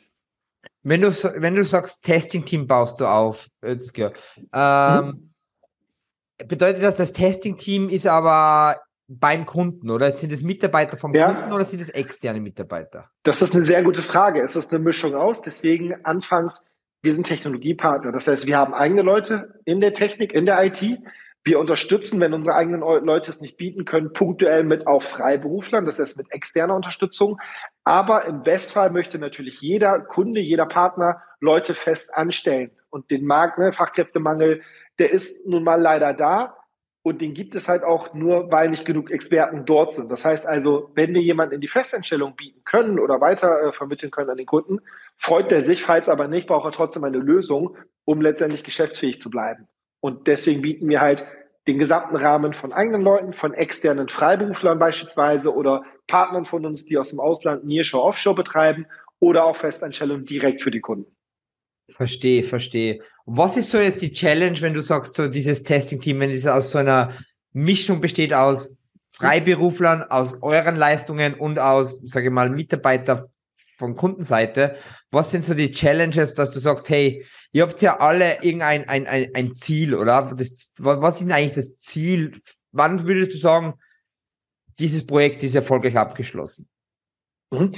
Wenn 0.85 1.01
du, 1.01 1.09
wenn 1.09 1.57
du 1.57 1.65
sagst, 1.65 2.05
Testing-Team 2.05 2.69
baust 2.69 3.01
du 3.01 3.07
auf, 3.07 3.49
Özgür, 3.65 4.13
ähm, 4.53 5.07
mhm 5.07 5.31
bedeutet 6.45 6.83
das, 6.83 6.97
das 6.97 7.13
Testing-Team 7.13 7.89
ist 7.89 8.07
aber 8.07 8.81
beim 9.09 9.47
Kunden 9.47 9.91
oder 9.91 10.11
sind 10.13 10.33
es 10.33 10.43
Mitarbeiter 10.43 10.97
vom 10.97 11.15
ja. 11.15 11.33
Kunden 11.33 11.53
oder 11.53 11.65
sind 11.65 11.81
es 11.81 11.89
externe 11.89 12.41
Mitarbeiter? 12.41 13.11
Das 13.23 13.41
ist 13.41 13.55
eine 13.55 13.63
sehr 13.63 13.83
gute 13.83 14.03
Frage. 14.03 14.43
Es 14.43 14.57
ist 14.57 14.73
eine 14.73 14.83
Mischung 14.83 15.15
aus. 15.15 15.43
Deswegen 15.43 16.05
anfangs, 16.05 16.65
wir 17.03 17.15
sind 17.15 17.27
Technologiepartner. 17.27 18.11
Das 18.11 18.27
heißt, 18.27 18.47
wir 18.47 18.57
haben 18.59 18.75
eigene 18.75 19.03
Leute 19.03 19.61
in 19.65 19.81
der 19.81 19.95
Technik, 19.95 20.33
in 20.33 20.47
der 20.47 20.65
IT. 20.65 20.83
Wir 21.45 21.61
unterstützen, 21.61 22.19
wenn 22.19 22.35
unsere 22.35 22.57
eigenen 22.57 22.81
Leute 22.81 23.31
es 23.31 23.41
nicht 23.41 23.57
bieten 23.57 23.85
können, 23.85 24.13
punktuell 24.13 24.65
mit 24.65 24.89
auch 24.89 25.05
Freiberuflern, 25.05 25.85
das 25.85 26.01
heißt 26.01 26.19
mit 26.19 26.33
externer 26.33 26.75
Unterstützung. 26.75 27.39
Aber 27.85 28.25
im 28.25 28.43
Bestfall 28.43 28.91
möchte 28.91 29.21
natürlich 29.21 29.61
jeder 29.61 30.01
Kunde, 30.01 30.41
jeder 30.41 30.67
Partner 30.67 31.23
Leute 31.39 31.77
fest 31.77 32.13
anstellen 32.13 32.73
und 32.91 33.13
den 33.13 33.25
Markt, 33.25 33.59
ne, 33.59 33.71
Fachkräftemangel, 33.71 34.63
der 34.99 35.11
ist 35.11 35.47
nun 35.47 35.65
mal 35.65 35.81
leider 35.81 36.15
da 36.15 36.57
und 37.03 37.21
den 37.21 37.35
gibt 37.35 37.55
es 37.55 37.69
halt 37.69 37.85
auch 37.85 38.15
nur, 38.15 38.51
weil 38.51 38.69
nicht 38.69 38.85
genug 38.85 39.11
Experten 39.11 39.65
dort 39.65 39.95
sind. 39.95 40.11
Das 40.11 40.25
heißt 40.25 40.47
also, 40.47 40.91
wenn 40.95 41.15
wir 41.15 41.23
jemanden 41.23 41.55
in 41.55 41.61
die 41.61 41.69
Festanstellung 41.69 42.35
bieten 42.35 42.63
können 42.65 42.99
oder 42.99 43.21
weiter 43.21 43.61
äh, 43.63 43.73
vermitteln 43.73 44.11
können 44.11 44.31
an 44.31 44.37
den 44.37 44.47
Kunden, 44.47 44.81
freut 45.17 45.51
der 45.51 45.63
sich, 45.63 45.85
falls 45.85 46.09
aber 46.09 46.27
nicht, 46.27 46.49
braucht 46.49 46.67
er 46.67 46.73
trotzdem 46.73 47.05
eine 47.05 47.19
Lösung, 47.19 47.77
um 48.05 48.21
letztendlich 48.21 48.65
geschäftsfähig 48.65 49.21
zu 49.21 49.31
bleiben. 49.31 49.69
Und 50.01 50.27
deswegen 50.27 50.63
bieten 50.63 50.89
wir 50.89 51.01
halt 51.01 51.27
den 51.67 51.79
gesamten 51.79 52.17
Rahmen 52.17 52.55
von 52.55 52.73
eigenen 52.73 53.03
Leuten, 53.03 53.33
von 53.33 53.55
externen 53.55 54.09
Freiberuflern 54.09 54.79
beispielsweise 54.79 55.55
oder 55.55 55.83
Partnern 56.07 56.45
von 56.45 56.65
uns, 56.65 56.87
die 56.87 56.99
aus 56.99 57.11
dem 57.11 57.21
Ausland 57.21 57.65
Nearshore 57.65 58.05
Offshore 58.05 58.37
betreiben 58.37 58.87
oder 59.19 59.45
auch 59.45 59.57
Festanstellungen 59.57 60.25
direkt 60.25 60.63
für 60.63 60.71
die 60.71 60.81
Kunden. 60.81 61.16
Verstehe, 61.95 62.43
verstehe. 62.43 63.01
Was 63.25 63.57
ist 63.57 63.71
so 63.71 63.79
jetzt 63.79 64.03
die 64.03 64.13
Challenge, 64.13 64.61
wenn 64.61 64.73
du 64.73 64.83
sagst, 64.83 65.15
so 65.15 65.29
dieses 65.29 65.63
Testing-Team, 65.63 66.21
wenn 66.21 66.31
es 66.31 66.47
aus 66.47 66.71
so 66.71 66.79
einer 66.79 67.13
Mischung 67.53 68.01
besteht 68.01 68.35
aus 68.35 68.77
Freiberuflern, 69.13 70.03
aus 70.03 70.43
euren 70.43 70.77
Leistungen 70.77 71.35
und 71.35 71.59
aus, 71.59 72.03
sage 72.05 72.27
ich 72.27 72.33
mal, 72.33 72.51
Mitarbeiter 72.51 73.31
von 73.77 73.97
Kundenseite. 73.97 74.77
Was 75.11 75.31
sind 75.31 75.45
so 75.45 75.55
die 75.55 75.71
Challenges, 75.71 76.35
dass 76.35 76.51
du 76.51 76.61
sagst, 76.61 76.89
hey, 76.89 77.25
ihr 77.53 77.63
habt 77.63 77.81
ja 77.81 77.99
alle 77.99 78.43
irgendein 78.43 78.89
ein, 78.89 79.07
ein, 79.07 79.31
ein 79.35 79.55
Ziel, 79.55 79.95
oder? 79.95 80.35
Das, 80.37 80.73
was 80.79 81.21
ist 81.21 81.27
denn 81.27 81.33
eigentlich 81.33 81.55
das 81.55 81.79
Ziel? 81.79 82.33
Wann 82.73 83.07
würdest 83.07 83.35
du 83.35 83.39
sagen, 83.39 83.75
dieses 84.79 85.07
Projekt 85.07 85.43
ist 85.43 85.55
erfolgreich 85.55 85.97
abgeschlossen? 85.97 86.69
Mhm. 87.51 87.75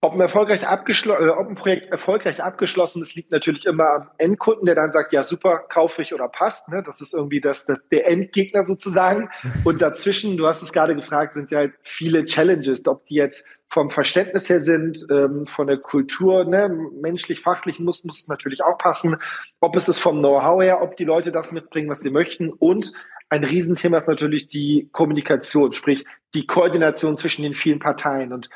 Ob 0.00 0.12
ein, 0.12 0.20
erfolgreich 0.20 0.64
abgeschlossen, 0.64 1.26
äh, 1.26 1.30
ob 1.30 1.48
ein 1.48 1.56
Projekt 1.56 1.90
erfolgreich 1.90 2.40
abgeschlossen 2.42 3.02
ist, 3.02 3.16
liegt 3.16 3.32
natürlich 3.32 3.66
immer 3.66 3.90
am 3.90 4.10
Endkunden, 4.18 4.64
der 4.64 4.76
dann 4.76 4.92
sagt, 4.92 5.12
ja 5.12 5.24
super, 5.24 5.58
kaufe 5.68 6.02
ich 6.02 6.14
oder 6.14 6.28
passt. 6.28 6.68
Ne? 6.68 6.84
Das 6.86 7.00
ist 7.00 7.14
irgendwie 7.14 7.40
das, 7.40 7.66
das, 7.66 7.86
der 7.88 8.06
Endgegner 8.06 8.62
sozusagen. 8.62 9.28
Und 9.64 9.82
dazwischen, 9.82 10.36
du 10.36 10.46
hast 10.46 10.62
es 10.62 10.72
gerade 10.72 10.94
gefragt, 10.94 11.34
sind 11.34 11.50
ja 11.50 11.58
halt 11.58 11.74
viele 11.82 12.24
Challenges, 12.26 12.86
ob 12.86 13.06
die 13.06 13.16
jetzt 13.16 13.48
vom 13.66 13.90
Verständnis 13.90 14.48
her 14.48 14.60
sind, 14.60 15.04
ähm, 15.10 15.46
von 15.46 15.66
der 15.66 15.78
Kultur, 15.78 16.44
ne? 16.44 16.68
menschlich, 17.00 17.40
fachlich 17.40 17.80
muss, 17.80 18.04
muss 18.04 18.20
es 18.20 18.28
natürlich 18.28 18.62
auch 18.62 18.78
passen. 18.78 19.16
Ob 19.60 19.76
es 19.76 19.88
ist 19.88 19.98
vom 19.98 20.18
Know-how 20.20 20.62
her, 20.62 20.80
ob 20.80 20.96
die 20.96 21.04
Leute 21.04 21.32
das 21.32 21.52
mitbringen, 21.52 21.90
was 21.90 22.00
sie 22.00 22.10
möchten. 22.10 22.50
Und 22.50 22.92
ein 23.28 23.44
Riesenthema 23.44 23.98
ist 23.98 24.08
natürlich 24.08 24.48
die 24.48 24.88
Kommunikation, 24.92 25.72
sprich 25.74 26.06
die 26.34 26.46
Koordination 26.46 27.16
zwischen 27.16 27.42
den 27.42 27.54
vielen 27.54 27.78
Parteien. 27.78 28.32
Und 28.32 28.48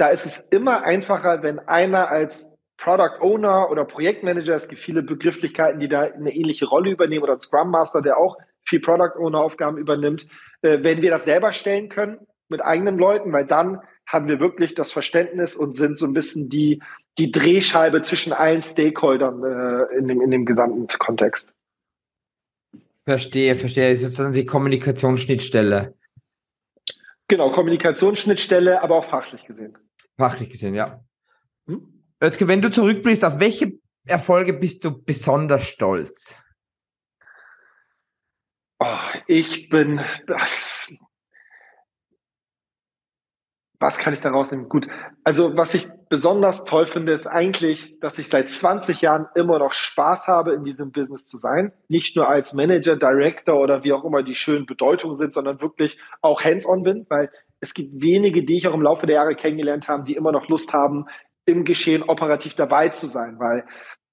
da 0.00 0.08
ist 0.08 0.24
es 0.24 0.38
immer 0.50 0.82
einfacher, 0.82 1.42
wenn 1.42 1.58
einer 1.58 2.08
als 2.08 2.50
Product 2.78 3.20
Owner 3.20 3.70
oder 3.70 3.84
Projektmanager, 3.84 4.54
es 4.54 4.68
gibt 4.68 4.80
viele 4.80 5.02
Begrifflichkeiten, 5.02 5.78
die 5.78 5.88
da 5.88 6.00
eine 6.00 6.34
ähnliche 6.34 6.66
Rolle 6.66 6.90
übernehmen 6.90 7.22
oder 7.22 7.34
ein 7.34 7.40
Scrum 7.40 7.70
Master, 7.70 8.00
der 8.00 8.16
auch 8.16 8.38
viel 8.64 8.80
Product 8.80 9.18
Owner 9.18 9.40
Aufgaben 9.40 9.76
übernimmt, 9.76 10.26
äh, 10.62 10.78
wenn 10.82 11.02
wir 11.02 11.10
das 11.10 11.24
selber 11.24 11.52
stellen 11.52 11.90
können 11.90 12.26
mit 12.48 12.62
eigenen 12.62 12.96
Leuten, 12.96 13.30
weil 13.34 13.44
dann 13.44 13.82
haben 14.06 14.26
wir 14.26 14.40
wirklich 14.40 14.74
das 14.74 14.90
Verständnis 14.90 15.54
und 15.54 15.76
sind 15.76 15.98
so 15.98 16.06
ein 16.06 16.14
bisschen 16.14 16.48
die, 16.48 16.82
die 17.18 17.30
Drehscheibe 17.30 18.00
zwischen 18.00 18.32
allen 18.32 18.62
Stakeholdern 18.62 19.44
äh, 19.44 19.98
in, 19.98 20.08
dem, 20.08 20.22
in 20.22 20.30
dem 20.30 20.46
gesamten 20.46 20.86
Kontext. 20.98 21.52
Verstehe, 23.04 23.54
verstehe. 23.54 23.92
Es 23.92 24.02
ist 24.02 24.18
dann 24.18 24.32
die 24.32 24.46
Kommunikationsschnittstelle. 24.46 25.92
Genau, 27.28 27.50
Kommunikationsschnittstelle, 27.50 28.82
aber 28.82 28.96
auch 28.96 29.04
fachlich 29.04 29.44
gesehen. 29.44 29.76
Fachlich 30.18 30.50
gesehen, 30.50 30.74
ja. 30.74 31.04
Hm? 31.66 32.04
Özge, 32.22 32.48
wenn 32.48 32.62
du 32.62 32.70
zurückblickst, 32.70 33.24
auf 33.24 33.40
welche 33.40 33.78
Erfolge 34.06 34.52
bist 34.52 34.84
du 34.84 35.02
besonders 35.02 35.68
stolz? 35.68 36.38
Oh, 38.78 38.98
ich 39.26 39.68
bin. 39.68 40.00
Was 43.78 43.96
kann 43.98 44.12
ich 44.12 44.20
daraus 44.20 44.50
nehmen? 44.50 44.68
Gut. 44.68 44.88
Also, 45.24 45.56
was 45.56 45.72
ich 45.72 45.88
besonders 46.10 46.64
toll 46.64 46.86
finde, 46.86 47.12
ist 47.12 47.26
eigentlich, 47.26 47.98
dass 48.00 48.18
ich 48.18 48.28
seit 48.28 48.50
20 48.50 49.00
Jahren 49.00 49.26
immer 49.34 49.58
noch 49.58 49.72
Spaß 49.72 50.28
habe, 50.28 50.52
in 50.52 50.64
diesem 50.64 50.92
Business 50.92 51.26
zu 51.26 51.38
sein. 51.38 51.72
Nicht 51.88 52.16
nur 52.16 52.28
als 52.28 52.52
Manager, 52.52 52.96
Director 52.96 53.58
oder 53.58 53.84
wie 53.84 53.92
auch 53.92 54.04
immer 54.04 54.22
die 54.22 54.34
schönen 54.34 54.66
Bedeutungen 54.66 55.14
sind, 55.14 55.32
sondern 55.32 55.62
wirklich 55.62 55.98
auch 56.20 56.42
hands-on 56.42 56.82
bin, 56.82 57.06
weil 57.08 57.30
es 57.60 57.74
gibt 57.74 58.02
wenige, 58.02 58.44
die 58.44 58.56
ich 58.56 58.68
auch 58.68 58.74
im 58.74 58.82
Laufe 58.82 59.06
der 59.06 59.16
Jahre 59.16 59.34
kennengelernt 59.34 59.88
habe, 59.88 60.04
die 60.04 60.14
immer 60.14 60.32
noch 60.32 60.48
Lust 60.48 60.72
haben, 60.72 61.06
im 61.44 61.64
Geschehen 61.64 62.02
operativ 62.02 62.54
dabei 62.54 62.88
zu 62.88 63.06
sein, 63.06 63.38
weil 63.38 63.64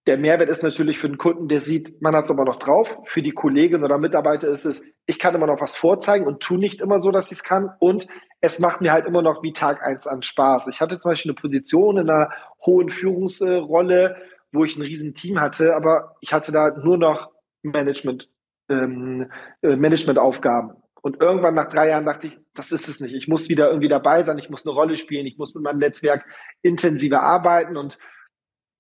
der 0.07 0.17
Mehrwert 0.17 0.49
ist 0.49 0.63
natürlich 0.63 0.99
für 0.99 1.09
den 1.09 1.17
Kunden, 1.17 1.49
der 1.49 1.59
sieht, 1.59 2.01
man 2.01 2.15
hat 2.15 2.23
es 2.23 2.29
immer 2.29 2.45
noch 2.45 2.55
drauf. 2.55 2.97
Für 3.03 3.21
die 3.21 3.33
Kollegin 3.33 3.83
oder 3.83 3.97
Mitarbeiter 3.97 4.47
ist 4.47 4.65
es, 4.65 4.81
ich 5.05 5.19
kann 5.19 5.35
immer 5.35 5.47
noch 5.47 5.59
was 5.59 5.75
vorzeigen 5.75 6.25
und 6.25 6.39
tu 6.39 6.55
nicht 6.55 6.79
immer 6.79 6.99
so, 6.99 7.11
dass 7.11 7.25
ich 7.25 7.39
es 7.39 7.43
kann. 7.43 7.71
Und 7.79 8.07
es 8.39 8.59
macht 8.59 8.79
mir 8.79 8.93
halt 8.93 9.05
immer 9.05 9.21
noch 9.21 9.43
wie 9.43 9.51
Tag 9.51 9.83
eins 9.85 10.07
an 10.07 10.21
Spaß. 10.21 10.69
Ich 10.69 10.79
hatte 10.79 10.97
zum 10.97 11.11
Beispiel 11.11 11.31
eine 11.31 11.41
Position 11.41 11.97
in 11.97 12.09
einer 12.09 12.29
hohen 12.65 12.89
Führungsrolle, 12.89 14.15
wo 14.53 14.63
ich 14.63 14.77
ein 14.77 14.81
riesen 14.81 15.13
Team 15.13 15.41
hatte, 15.41 15.75
aber 15.75 16.15
ich 16.21 16.31
hatte 16.31 16.53
da 16.53 16.69
nur 16.69 16.97
noch 16.97 17.31
Management, 17.61 18.29
ähm, 18.69 19.29
äh, 19.61 19.75
Managementaufgaben. 19.75 20.71
Und 21.07 21.21
irgendwann 21.21 21.55
nach 21.55 21.69
drei 21.69 21.87
Jahren 21.87 22.05
dachte 22.05 22.27
ich, 22.27 22.37
das 22.53 22.73
ist 22.73 22.89
es 22.89 22.99
nicht. 22.99 23.15
Ich 23.15 23.29
muss 23.29 23.47
wieder 23.47 23.69
irgendwie 23.69 23.87
dabei 23.87 24.23
sein, 24.23 24.37
ich 24.37 24.49
muss 24.49 24.65
eine 24.65 24.75
Rolle 24.75 24.97
spielen, 24.97 25.25
ich 25.25 25.37
muss 25.37 25.55
mit 25.55 25.63
meinem 25.63 25.77
Netzwerk 25.77 26.25
intensiver 26.61 27.21
arbeiten 27.21 27.77
und 27.77 27.97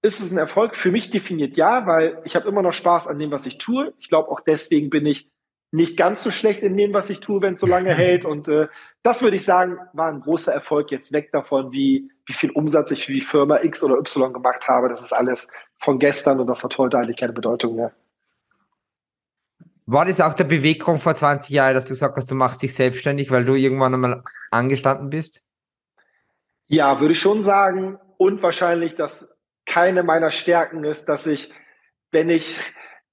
ist 0.01 0.19
es 0.19 0.29
ein 0.29 0.37
Erfolg? 0.37 0.75
Für 0.75 0.91
mich 0.91 1.09
definiert 1.09 1.55
ja, 1.55 1.87
weil 1.87 2.21
ich 2.25 2.35
habe 2.35 2.49
immer 2.49 2.61
noch 2.61 2.73
Spaß 2.73 3.07
an 3.07 3.17
dem, 3.17 3.31
was 3.31 3.45
ich 3.45 3.59
tue. 3.59 3.93
Ich 3.97 4.09
glaube, 4.09 4.29
auch 4.29 4.41
deswegen 4.41 4.89
bin 4.89 5.05
ich 5.05 5.31
nicht 5.71 5.95
ganz 5.95 6.21
so 6.21 6.31
schlecht 6.31 6.63
in 6.63 6.75
dem, 6.75 6.93
was 6.93 7.09
ich 7.09 7.21
tue, 7.21 7.41
wenn 7.41 7.53
es 7.53 7.61
so 7.61 7.67
lange 7.67 7.93
hält. 7.95 8.25
Und 8.25 8.49
äh, 8.49 8.67
das 9.03 9.21
würde 9.21 9.37
ich 9.37 9.45
sagen, 9.45 9.77
war 9.93 10.09
ein 10.09 10.19
großer 10.19 10.51
Erfolg 10.51 10.91
jetzt 10.91 11.13
weg 11.13 11.31
davon, 11.31 11.71
wie, 11.71 12.11
wie 12.25 12.33
viel 12.33 12.51
Umsatz 12.51 12.91
ich 12.91 13.05
für 13.05 13.13
die 13.13 13.21
Firma 13.21 13.63
X 13.63 13.85
oder 13.85 13.97
Y 13.99 14.33
gemacht 14.33 14.67
habe. 14.67 14.89
Das 14.89 15.01
ist 15.01 15.13
alles 15.13 15.47
von 15.79 15.97
gestern 15.97 16.41
und 16.41 16.47
das 16.47 16.61
hat 16.65 16.77
heute 16.77 16.97
eigentlich 16.97 17.17
keine 17.17 17.31
Bedeutung 17.31 17.77
mehr. 17.77 17.93
War 19.89 20.03
das 20.03 20.19
auch 20.19 20.33
der 20.33 20.43
Beweggrund 20.43 21.01
vor 21.01 21.15
20 21.15 21.49
Jahren, 21.49 21.73
dass 21.73 21.85
du 21.85 21.93
gesagt 21.93 22.17
hast, 22.17 22.29
du 22.29 22.35
machst 22.35 22.61
dich 22.61 22.75
selbstständig, 22.75 23.31
weil 23.31 23.45
du 23.45 23.55
irgendwann 23.55 23.93
einmal 23.93 24.23
angestanden 24.51 25.09
bist? 25.09 25.41
Ja, 26.65 26.99
würde 26.99 27.13
ich 27.13 27.21
schon 27.21 27.41
sagen. 27.41 27.97
Und 28.17 28.43
wahrscheinlich, 28.43 28.95
dass 28.95 29.33
keine 29.65 30.03
meiner 30.03 30.31
Stärken 30.31 30.83
ist, 30.83 31.05
dass 31.05 31.25
ich, 31.25 31.53
wenn 32.11 32.29
ich, 32.29 32.59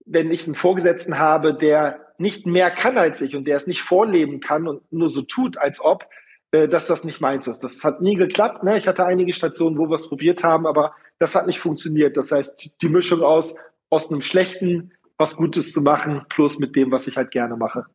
wenn 0.04 0.32
ich 0.32 0.46
einen 0.46 0.56
Vorgesetzten 0.56 1.16
habe, 1.16 1.54
der 1.54 2.12
nicht 2.18 2.44
mehr 2.44 2.72
kann 2.72 2.98
als 2.98 3.20
ich 3.20 3.36
und 3.36 3.44
der 3.44 3.56
es 3.56 3.68
nicht 3.68 3.82
vorleben 3.82 4.40
kann 4.40 4.66
und 4.66 4.92
nur 4.92 5.08
so 5.08 5.22
tut, 5.22 5.56
als 5.56 5.80
ob, 5.80 6.08
äh, 6.50 6.68
dass 6.68 6.88
das 6.88 7.04
nicht 7.04 7.20
meins 7.20 7.46
ist. 7.46 7.60
Das 7.60 7.84
hat 7.84 8.00
nie 8.00 8.16
geklappt. 8.16 8.64
Ne? 8.64 8.78
Ich 8.78 8.88
hatte 8.88 9.06
einige 9.06 9.32
Stationen, 9.32 9.78
wo 9.78 9.88
wir 9.88 9.94
es 9.94 10.08
probiert 10.08 10.42
haben, 10.42 10.66
aber 10.66 10.94
das 11.20 11.36
hat 11.36 11.46
nicht 11.46 11.60
funktioniert. 11.60 12.16
Das 12.16 12.32
heißt, 12.32 12.82
die 12.82 12.88
Mischung 12.88 13.22
aus, 13.22 13.54
aus 13.90 14.10
einem 14.10 14.22
schlechten, 14.22 14.92
was 15.18 15.36
Gutes 15.36 15.72
zu 15.72 15.80
machen, 15.80 16.22
plus 16.28 16.58
mit 16.58 16.74
dem, 16.76 16.90
was 16.90 17.06
ich 17.06 17.16
halt 17.16 17.30
gerne 17.30 17.56
mache. 17.56 17.86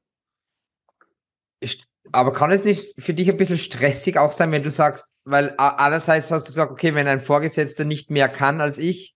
Aber 2.11 2.33
kann 2.33 2.51
es 2.51 2.63
nicht 2.63 2.93
für 2.97 3.13
dich 3.13 3.29
ein 3.29 3.37
bisschen 3.37 3.57
stressig 3.57 4.17
auch 4.17 4.31
sein, 4.31 4.51
wenn 4.51 4.63
du 4.63 4.71
sagst, 4.71 5.13
weil 5.25 5.53
einerseits 5.57 6.31
hast 6.31 6.45
du 6.45 6.51
gesagt, 6.51 6.71
okay, 6.71 6.95
wenn 6.95 7.07
ein 7.07 7.21
Vorgesetzter 7.21 7.85
nicht 7.85 8.09
mehr 8.09 8.29
kann 8.29 8.61
als 8.61 8.77
ich, 8.77 9.15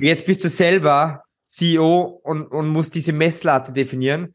jetzt 0.00 0.26
bist 0.26 0.42
du 0.42 0.48
selber 0.48 1.22
CEO 1.44 2.20
und, 2.24 2.46
und 2.46 2.68
musst 2.68 2.94
diese 2.94 3.12
Messlatte 3.12 3.72
definieren. 3.72 4.34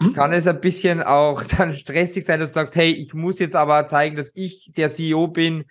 Mhm. 0.00 0.12
Kann 0.12 0.32
es 0.32 0.46
ein 0.46 0.60
bisschen 0.60 1.02
auch 1.02 1.42
dann 1.58 1.72
stressig 1.72 2.24
sein, 2.24 2.40
dass 2.40 2.50
du 2.50 2.54
sagst, 2.54 2.76
hey, 2.76 2.92
ich 2.92 3.14
muss 3.14 3.38
jetzt 3.38 3.56
aber 3.56 3.86
zeigen, 3.86 4.16
dass 4.16 4.32
ich 4.34 4.70
der 4.76 4.92
CEO 4.92 5.28
bin 5.28 5.64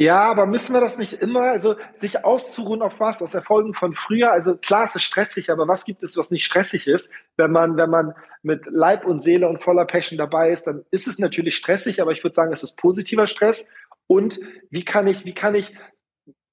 ja, 0.00 0.30
aber 0.30 0.46
müssen 0.46 0.74
wir 0.74 0.80
das 0.80 0.96
nicht 0.96 1.14
immer, 1.14 1.42
also 1.42 1.74
sich 1.92 2.24
auszuruhen 2.24 2.82
auf 2.82 3.00
was, 3.00 3.20
aus 3.20 3.34
Erfolgen 3.34 3.74
von 3.74 3.94
früher? 3.94 4.30
Also 4.30 4.56
klar, 4.56 4.84
es 4.84 4.94
ist 4.94 5.02
stressig, 5.02 5.50
aber 5.50 5.66
was 5.66 5.84
gibt 5.84 6.04
es, 6.04 6.16
was 6.16 6.30
nicht 6.30 6.44
stressig 6.44 6.86
ist? 6.86 7.12
Wenn 7.36 7.50
man, 7.50 7.76
wenn 7.76 7.90
man 7.90 8.14
mit 8.42 8.66
Leib 8.66 9.04
und 9.04 9.18
Seele 9.18 9.48
und 9.48 9.60
voller 9.60 9.86
Passion 9.86 10.16
dabei 10.16 10.50
ist, 10.52 10.68
dann 10.68 10.84
ist 10.92 11.08
es 11.08 11.18
natürlich 11.18 11.56
stressig, 11.56 12.00
aber 12.00 12.12
ich 12.12 12.22
würde 12.22 12.34
sagen, 12.34 12.52
es 12.52 12.62
ist 12.62 12.76
positiver 12.76 13.26
Stress. 13.26 13.70
Und 14.06 14.38
wie 14.70 14.84
kann 14.84 15.08
ich, 15.08 15.24
wie 15.24 15.34
kann 15.34 15.56
ich 15.56 15.74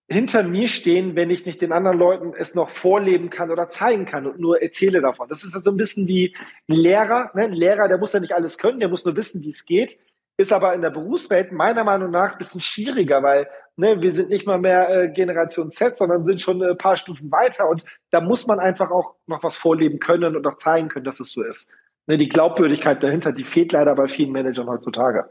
hinter 0.07 0.41
mir 0.41 0.67
stehen, 0.67 1.15
wenn 1.15 1.29
ich 1.29 1.45
nicht 1.45 1.61
den 1.61 1.71
anderen 1.71 1.99
Leuten 1.99 2.33
es 2.35 2.55
noch 2.55 2.71
vorleben 2.71 3.29
kann 3.29 3.51
oder 3.51 3.69
zeigen 3.69 4.07
kann 4.07 4.25
und 4.25 4.39
nur 4.39 4.59
erzähle 4.59 5.01
davon? 5.01 5.29
Das 5.29 5.43
ist 5.43 5.53
also 5.53 5.69
ein 5.69 5.77
bisschen 5.77 6.07
wie 6.07 6.35
ein 6.67 6.73
Lehrer. 6.73 7.29
Ne? 7.35 7.43
Ein 7.43 7.53
Lehrer, 7.53 7.89
der 7.89 7.99
muss 7.99 8.13
ja 8.13 8.19
nicht 8.19 8.33
alles 8.33 8.57
können, 8.57 8.79
der 8.79 8.89
muss 8.89 9.05
nur 9.05 9.15
wissen, 9.15 9.43
wie 9.43 9.49
es 9.49 9.67
geht 9.67 9.99
ist 10.37 10.51
aber 10.51 10.73
in 10.73 10.81
der 10.81 10.89
Berufswelt 10.89 11.51
meiner 11.51 11.83
Meinung 11.83 12.11
nach 12.11 12.33
ein 12.33 12.37
bisschen 12.37 12.61
schwieriger, 12.61 13.23
weil 13.23 13.47
ne, 13.77 14.01
wir 14.01 14.11
sind 14.11 14.29
nicht 14.29 14.45
mal 14.45 14.59
mehr 14.59 14.89
äh, 14.89 15.09
Generation 15.09 15.71
Z, 15.71 15.97
sondern 15.97 16.25
sind 16.25 16.41
schon 16.41 16.61
ein 16.61 16.77
paar 16.77 16.97
Stufen 16.97 17.31
weiter 17.31 17.69
und 17.69 17.83
da 18.11 18.21
muss 18.21 18.47
man 18.47 18.59
einfach 18.59 18.91
auch 18.91 19.15
noch 19.27 19.43
was 19.43 19.57
vorleben 19.57 19.99
können 19.99 20.35
und 20.35 20.45
auch 20.47 20.57
zeigen 20.57 20.89
können, 20.89 21.05
dass 21.05 21.19
es 21.19 21.31
so 21.31 21.43
ist. 21.43 21.71
Ne, 22.07 22.17
die 22.17 22.29
Glaubwürdigkeit 22.29 23.01
dahinter, 23.01 23.31
die 23.31 23.43
fehlt 23.43 23.71
leider 23.71 23.95
bei 23.95 24.07
vielen 24.07 24.31
Managern 24.31 24.67
heutzutage. 24.67 25.29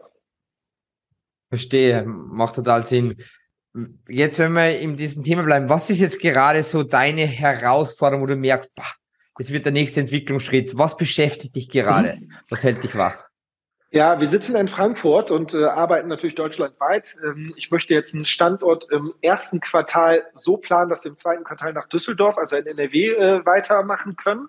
Verstehe, 1.50 2.04
macht 2.04 2.56
total 2.56 2.82
Sinn. 2.84 3.16
Jetzt, 4.08 4.38
wenn 4.38 4.52
wir 4.52 4.78
in 4.78 4.96
diesem 4.96 5.24
Thema 5.24 5.42
bleiben, 5.42 5.68
was 5.68 5.90
ist 5.90 6.00
jetzt 6.00 6.20
gerade 6.20 6.62
so 6.62 6.82
deine 6.82 7.26
Herausforderung, 7.26 8.22
wo 8.22 8.26
du 8.26 8.36
merkst, 8.36 8.74
bah, 8.74 8.84
das 9.36 9.52
wird 9.52 9.64
der 9.64 9.72
nächste 9.72 10.00
Entwicklungsschritt? 10.00 10.78
Was 10.78 10.96
beschäftigt 10.96 11.56
dich 11.56 11.68
gerade? 11.68 12.20
Was 12.48 12.62
hält 12.62 12.82
dich 12.84 12.96
wach? 12.96 13.28
Ja, 13.94 14.18
wir 14.18 14.26
sitzen 14.26 14.56
in 14.56 14.66
Frankfurt 14.66 15.30
und 15.30 15.54
äh, 15.54 15.66
arbeiten 15.66 16.08
natürlich 16.08 16.34
deutschlandweit. 16.34 17.16
Ähm, 17.24 17.54
ich 17.56 17.70
möchte 17.70 17.94
jetzt 17.94 18.12
einen 18.12 18.24
Standort 18.24 18.90
im 18.90 19.14
ersten 19.22 19.60
Quartal 19.60 20.24
so 20.32 20.56
planen, 20.56 20.90
dass 20.90 21.04
wir 21.04 21.12
im 21.12 21.16
zweiten 21.16 21.44
Quartal 21.44 21.72
nach 21.74 21.86
Düsseldorf, 21.86 22.36
also 22.36 22.56
in 22.56 22.66
NRW, 22.66 23.10
äh, 23.10 23.46
weitermachen 23.46 24.16
können. 24.16 24.48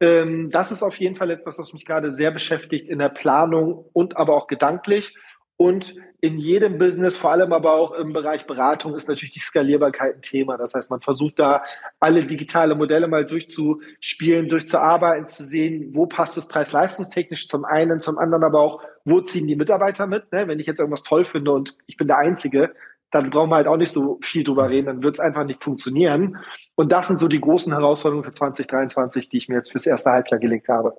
Ähm, 0.00 0.50
das 0.50 0.72
ist 0.72 0.82
auf 0.82 0.96
jeden 0.96 1.14
Fall 1.14 1.30
etwas, 1.30 1.58
was 1.58 1.74
mich 1.74 1.84
gerade 1.84 2.10
sehr 2.10 2.30
beschäftigt 2.30 2.88
in 2.88 2.98
der 2.98 3.10
Planung 3.10 3.84
und 3.92 4.16
aber 4.16 4.34
auch 4.34 4.46
gedanklich. 4.46 5.14
Und 5.56 5.94
in 6.20 6.38
jedem 6.38 6.78
Business, 6.78 7.16
vor 7.16 7.30
allem 7.30 7.52
aber 7.52 7.74
auch 7.74 7.92
im 7.92 8.08
Bereich 8.08 8.46
Beratung, 8.46 8.94
ist 8.94 9.08
natürlich 9.08 9.34
die 9.34 9.38
Skalierbarkeit 9.38 10.16
ein 10.16 10.22
Thema. 10.22 10.56
Das 10.56 10.74
heißt, 10.74 10.90
man 10.90 11.00
versucht 11.00 11.38
da 11.38 11.62
alle 12.00 12.26
digitale 12.26 12.74
Modelle 12.74 13.06
mal 13.06 13.24
durchzuspielen, 13.24 14.48
durchzuarbeiten, 14.48 15.28
zu 15.28 15.44
sehen, 15.44 15.94
wo 15.94 16.06
passt 16.06 16.36
es 16.36 16.48
preis-leistungstechnisch 16.48 17.48
zum 17.48 17.64
einen, 17.64 18.00
zum 18.00 18.18
anderen 18.18 18.44
aber 18.44 18.60
auch, 18.60 18.82
wo 19.04 19.20
ziehen 19.20 19.46
die 19.46 19.56
Mitarbeiter 19.56 20.06
mit. 20.06 20.32
Ne? 20.32 20.48
Wenn 20.48 20.58
ich 20.58 20.66
jetzt 20.66 20.80
irgendwas 20.80 21.04
toll 21.04 21.24
finde 21.24 21.52
und 21.52 21.76
ich 21.86 21.96
bin 21.96 22.08
der 22.08 22.18
Einzige, 22.18 22.74
dann 23.10 23.30
brauchen 23.30 23.50
wir 23.50 23.56
halt 23.56 23.68
auch 23.68 23.76
nicht 23.76 23.92
so 23.92 24.18
viel 24.22 24.42
drüber 24.42 24.68
reden, 24.68 24.86
dann 24.86 25.02
wird 25.02 25.16
es 25.16 25.20
einfach 25.20 25.44
nicht 25.44 25.62
funktionieren. 25.62 26.38
Und 26.74 26.92
das 26.92 27.06
sind 27.06 27.18
so 27.18 27.28
die 27.28 27.40
großen 27.40 27.72
Herausforderungen 27.72 28.24
für 28.24 28.32
2023, 28.32 29.28
die 29.28 29.38
ich 29.38 29.48
mir 29.48 29.56
jetzt 29.56 29.70
fürs 29.70 29.86
erste 29.86 30.10
Halbjahr 30.10 30.40
gelegt 30.40 30.68
habe 30.68 30.96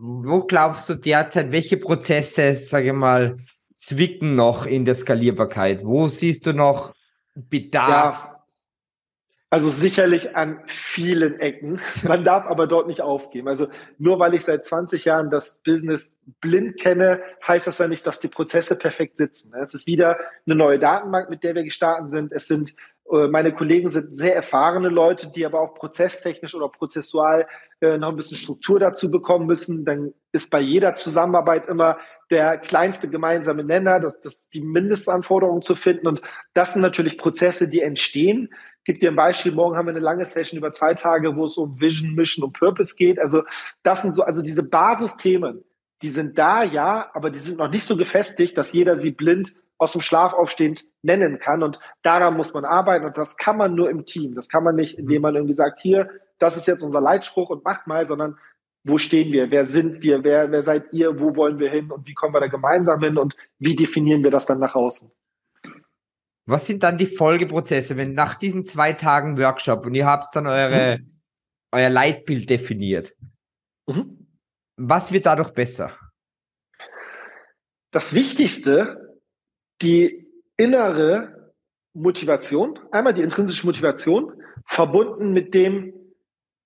wo 0.00 0.42
glaubst 0.42 0.88
du 0.88 0.94
derzeit, 0.94 1.50
welche 1.50 1.76
Prozesse, 1.76 2.54
sage 2.54 2.88
ich 2.88 2.92
mal, 2.92 3.38
zwicken 3.76 4.36
noch 4.36 4.66
in 4.66 4.84
der 4.84 4.94
Skalierbarkeit? 4.94 5.84
Wo 5.84 6.08
siehst 6.08 6.46
du 6.46 6.52
noch 6.52 6.94
Bedarf? 7.34 8.14
Ja, 8.14 8.44
also 9.50 9.70
sicherlich 9.70 10.36
an 10.36 10.60
vielen 10.66 11.40
Ecken. 11.40 11.80
Man 12.04 12.22
darf 12.22 12.46
aber 12.46 12.66
dort 12.66 12.86
nicht 12.86 13.00
aufgeben. 13.00 13.48
Also 13.48 13.68
nur 13.98 14.18
weil 14.20 14.34
ich 14.34 14.44
seit 14.44 14.64
20 14.64 15.04
Jahren 15.04 15.30
das 15.30 15.62
Business 15.64 16.16
blind 16.40 16.78
kenne, 16.78 17.20
heißt 17.46 17.66
das 17.66 17.78
ja 17.78 17.88
nicht, 17.88 18.06
dass 18.06 18.20
die 18.20 18.28
Prozesse 18.28 18.76
perfekt 18.76 19.16
sitzen. 19.16 19.54
Es 19.60 19.74
ist 19.74 19.86
wieder 19.86 20.18
eine 20.46 20.54
neue 20.54 20.78
Datenbank, 20.78 21.30
mit 21.30 21.42
der 21.42 21.54
wir 21.54 21.64
gestartet 21.64 22.10
sind. 22.10 22.32
Es 22.32 22.46
sind 22.46 22.74
meine 23.10 23.54
Kollegen 23.54 23.88
sind 23.88 24.14
sehr 24.14 24.34
erfahrene 24.36 24.88
Leute, 24.88 25.32
die 25.32 25.46
aber 25.46 25.60
auch 25.60 25.74
prozesstechnisch 25.74 26.54
oder 26.54 26.68
prozessual 26.68 27.46
äh, 27.80 27.96
noch 27.96 28.10
ein 28.10 28.16
bisschen 28.16 28.36
Struktur 28.36 28.78
dazu 28.78 29.10
bekommen 29.10 29.46
müssen. 29.46 29.84
Dann 29.84 30.12
ist 30.32 30.50
bei 30.50 30.60
jeder 30.60 30.94
Zusammenarbeit 30.94 31.68
immer 31.68 31.98
der 32.30 32.58
kleinste 32.58 33.08
gemeinsame 33.08 33.64
Nenner, 33.64 34.00
das, 34.00 34.20
das 34.20 34.48
die 34.50 34.60
Mindestanforderungen 34.60 35.62
zu 35.62 35.74
finden. 35.74 36.06
Und 36.06 36.20
das 36.52 36.74
sind 36.74 36.82
natürlich 36.82 37.16
Prozesse, 37.16 37.68
die 37.68 37.80
entstehen. 37.80 38.50
Ich 38.80 38.84
gebe 38.84 38.98
dir 38.98 39.10
ein 39.10 39.16
Beispiel. 39.16 39.52
Morgen 39.52 39.76
haben 39.76 39.86
wir 39.86 39.92
eine 39.92 40.00
lange 40.00 40.26
Session 40.26 40.58
über 40.58 40.72
zwei 40.72 40.94
Tage, 40.94 41.34
wo 41.36 41.46
es 41.46 41.56
um 41.56 41.80
Vision, 41.80 42.14
Mission 42.14 42.44
und 42.44 42.52
Purpose 42.52 42.94
geht. 42.94 43.18
Also 43.18 43.42
das 43.82 44.02
sind 44.02 44.14
so, 44.14 44.22
also 44.22 44.42
diese 44.42 44.62
Basisthemen, 44.62 45.64
die 46.02 46.08
sind 46.08 46.38
da, 46.38 46.62
ja, 46.62 47.10
aber 47.14 47.30
die 47.30 47.38
sind 47.38 47.58
noch 47.58 47.70
nicht 47.70 47.84
so 47.84 47.96
gefestigt, 47.96 48.56
dass 48.56 48.72
jeder 48.72 48.96
sie 48.96 49.10
blind 49.10 49.54
aus 49.78 49.92
dem 49.92 50.00
Schlaf 50.00 50.32
aufstehend 50.32 50.84
nennen 51.02 51.38
kann. 51.38 51.62
Und 51.62 51.78
daran 52.02 52.36
muss 52.36 52.52
man 52.52 52.64
arbeiten. 52.64 53.06
Und 53.06 53.16
das 53.16 53.36
kann 53.36 53.56
man 53.56 53.74
nur 53.74 53.90
im 53.90 54.04
Team. 54.04 54.34
Das 54.34 54.48
kann 54.48 54.64
man 54.64 54.74
nicht, 54.74 54.98
indem 54.98 55.22
man 55.22 55.34
irgendwie 55.34 55.54
sagt, 55.54 55.80
hier, 55.80 56.10
das 56.38 56.56
ist 56.56 56.66
jetzt 56.66 56.82
unser 56.82 57.00
Leitspruch 57.00 57.50
und 57.50 57.64
macht 57.64 57.86
mal, 57.86 58.04
sondern 58.06 58.38
wo 58.84 58.98
stehen 58.98 59.32
wir? 59.32 59.50
Wer 59.50 59.66
sind 59.66 60.02
wir? 60.02 60.24
Wer, 60.24 60.50
wer 60.50 60.62
seid 60.62 60.92
ihr? 60.92 61.20
Wo 61.20 61.36
wollen 61.36 61.58
wir 61.58 61.70
hin? 61.70 61.90
Und 61.90 62.06
wie 62.06 62.14
kommen 62.14 62.34
wir 62.34 62.40
da 62.40 62.46
gemeinsam 62.46 63.00
hin? 63.02 63.18
Und 63.18 63.36
wie 63.58 63.76
definieren 63.76 64.22
wir 64.24 64.30
das 64.30 64.46
dann 64.46 64.58
nach 64.58 64.74
außen? 64.74 65.10
Was 66.46 66.66
sind 66.66 66.82
dann 66.82 66.96
die 66.96 67.06
Folgeprozesse, 67.06 67.96
wenn 67.96 68.14
nach 68.14 68.34
diesen 68.34 68.64
zwei 68.64 68.94
Tagen 68.94 69.36
Workshop 69.38 69.84
und 69.84 69.94
ihr 69.94 70.06
habt 70.06 70.34
dann 70.34 70.46
eure, 70.46 70.98
mhm. 70.98 71.20
euer 71.72 71.90
Leitbild 71.90 72.48
definiert. 72.48 73.14
Mhm. 73.86 74.17
Was 74.78 75.12
wird 75.12 75.26
dadurch 75.26 75.50
besser? 75.50 75.92
Das 77.90 78.14
Wichtigste, 78.14 79.18
die 79.82 80.28
innere 80.56 81.52
Motivation, 81.94 82.78
einmal 82.92 83.12
die 83.12 83.22
intrinsische 83.22 83.66
Motivation, 83.66 84.32
verbunden 84.64 85.32
mit 85.32 85.52
dem, 85.52 85.92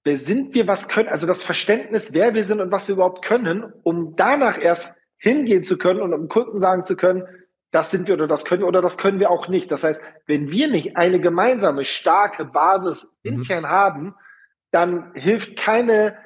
wer 0.04 0.19
sind 0.19 0.52
wir, 0.54 0.66
was 0.66 0.88
können, 0.88 1.09
also 1.09 1.26
das 1.26 1.42
Verständnis, 1.42 2.12
wer 2.12 2.35
wir 2.35 2.45
sind 2.45 2.61
und 2.61 2.71
was 2.71 2.87
wir 2.87 2.97
überhaupt 2.97 3.25
können, 3.25 3.73
um 3.83 4.14
danach 4.14 4.61
erst 4.61 4.95
hingehen 5.16 5.64
zu 5.64 5.78
können 5.78 6.02
und 6.02 6.11
dem 6.11 6.28
Kunden 6.28 6.61
sagen 6.61 6.85
zu 6.85 6.97
können, 6.97 7.25
das 7.71 7.90
sind 7.90 8.09
wir 8.09 8.14
oder 8.14 8.26
das 8.26 8.45
können 8.45 8.61
wir 8.61 8.69
oder 8.69 8.83
das 8.83 8.99
können 8.99 9.21
wir 9.21 9.31
auch 9.31 9.49
nicht. 9.49 9.71
Das 9.71 9.85
heißt, 9.85 10.02
wenn 10.26 10.50
wir 10.50 10.69
nicht 10.69 10.99
eine 10.99 11.19
gemeinsame, 11.19 11.87
starke 11.87 12.45
Basis 12.45 13.11
mhm. 13.23 13.37
intern 13.37 13.71
haben, 13.71 14.14
dann 14.71 15.14
hilft 15.14 15.57
keine 15.57 16.19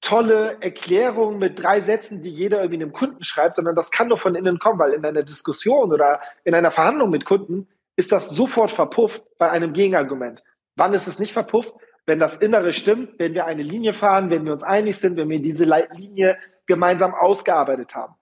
tolle 0.00 0.58
Erklärung 0.60 1.38
mit 1.38 1.62
drei 1.62 1.80
Sätzen, 1.80 2.22
die 2.22 2.30
jeder 2.30 2.58
irgendwie 2.58 2.82
einem 2.82 2.92
Kunden 2.92 3.24
schreibt, 3.24 3.56
sondern 3.56 3.74
das 3.74 3.90
kann 3.90 4.08
doch 4.08 4.18
von 4.18 4.34
innen 4.34 4.58
kommen, 4.58 4.78
weil 4.78 4.92
in 4.92 5.04
einer 5.04 5.22
Diskussion 5.22 5.92
oder 5.92 6.20
in 6.44 6.54
einer 6.54 6.70
Verhandlung 6.70 7.10
mit 7.10 7.24
Kunden 7.24 7.68
ist 7.96 8.12
das 8.12 8.30
sofort 8.30 8.70
verpufft 8.70 9.22
bei 9.38 9.50
einem 9.50 9.72
Gegenargument. 9.72 10.44
Wann 10.76 10.94
ist 10.94 11.08
es 11.08 11.18
nicht 11.18 11.32
verpufft? 11.32 11.74
Wenn 12.06 12.20
das 12.20 12.38
Innere 12.38 12.72
stimmt, 12.72 13.18
wenn 13.18 13.34
wir 13.34 13.46
eine 13.46 13.62
Linie 13.62 13.92
fahren, 13.92 14.30
wenn 14.30 14.44
wir 14.44 14.52
uns 14.52 14.62
einig 14.62 14.98
sind, 14.98 15.16
wenn 15.16 15.28
wir 15.28 15.42
diese 15.42 15.64
Linie 15.92 16.38
gemeinsam 16.66 17.14
ausgearbeitet 17.14 17.94
haben. 17.94 18.14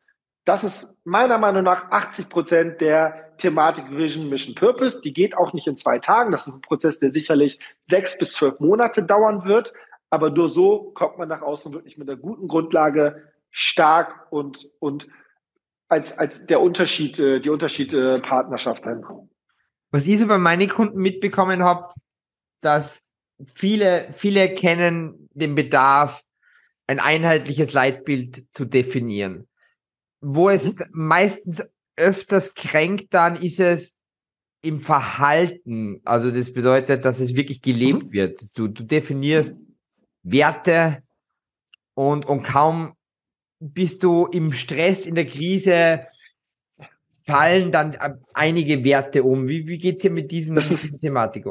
Das 0.47 0.64
ist 0.64 0.97
meiner 1.04 1.38
Meinung 1.38 1.64
nach 1.64 1.90
80 1.90 2.28
Prozent 2.28 2.80
der 2.80 3.37
Thematik 3.37 3.85
Vision 3.90 4.28
Mission 4.28 4.54
Purpose. 4.54 5.00
Die 5.02 5.12
geht 5.12 5.37
auch 5.37 5.52
nicht 5.52 5.66
in 5.66 5.76
zwei 5.76 5.99
Tagen. 5.99 6.30
Das 6.30 6.47
ist 6.47 6.54
ein 6.54 6.62
Prozess, 6.62 6.99
der 7.00 7.11
sicherlich 7.11 7.59
sechs 7.83 8.16
bis 8.16 8.33
zwölf 8.33 8.61
Monate 8.61 9.02
dauern 9.02 9.45
wird. 9.45 9.75
Aber 10.17 10.31
nur 10.31 10.49
so 10.49 10.93
kommt 10.95 11.19
man 11.19 11.29
nach 11.29 11.43
außen 11.43 11.75
wirklich 11.75 11.99
mit 11.99 12.09
einer 12.09 12.19
guten 12.19 12.49
Grundlage 12.49 13.23
stark 13.51 14.33
und, 14.33 14.71
und 14.79 15.09
als, 15.89 16.17
als 16.17 16.47
der 16.47 16.63
Unterschied, 16.63 17.19
äh, 17.19 17.39
die 17.39 17.51
Unterschied 17.51 17.93
äh, 17.93 18.19
Partnerschaft 18.21 18.85
hin. 18.85 19.05
Was 19.91 20.07
ich 20.07 20.19
so 20.19 20.27
bei 20.27 20.39
meinen 20.39 20.71
Kunden 20.71 20.99
mitbekommen 21.01 21.63
habe, 21.63 21.93
dass 22.63 23.03
viele, 23.55 24.11
viele 24.17 24.55
kennen 24.55 25.29
den 25.35 25.55
Bedarf, 25.55 26.23
ein 26.87 26.99
einheitliches 26.99 27.75
Leitbild 27.75 28.47
zu 28.55 28.65
definieren. 28.65 29.47
Wo 30.23 30.49
es 30.49 30.73
mhm. 30.73 30.87
meistens 30.93 31.63
öfters 31.97 32.55
kränkt, 32.55 33.13
dann 33.13 33.37
ist 33.37 33.61
es 33.61 33.99
im 34.63 34.81
Verhalten. 34.81 36.01
Also 36.07 36.31
das 36.31 36.55
bedeutet, 36.55 37.05
dass 37.05 37.21
es 37.21 37.37
wirklich 37.37 37.61
gelebt 37.61 38.05
mhm. 38.05 38.13
wird. 38.13 38.59
Du, 38.59 38.67
du 38.67 38.83
definierst 38.83 39.59
Werte 40.26 41.02
und, 41.95 42.26
und 42.26 42.42
kaum 42.42 42.95
bist 43.61 44.02
du 44.02 44.26
im 44.26 44.52
Stress, 44.52 45.06
in 45.06 45.14
der 45.14 45.26
Krise, 45.26 46.06
fallen 47.25 47.73
dann 47.73 47.97
einige 48.35 48.85
Werte 48.85 49.23
um. 49.23 49.49
Wie, 49.49 49.66
wie 49.66 49.78
geht's 49.78 50.02
dir 50.02 50.11
mit 50.11 50.30
diesem, 50.30 50.54
das 50.54 50.71
ist, 50.71 51.00
Thematik? 51.00 51.47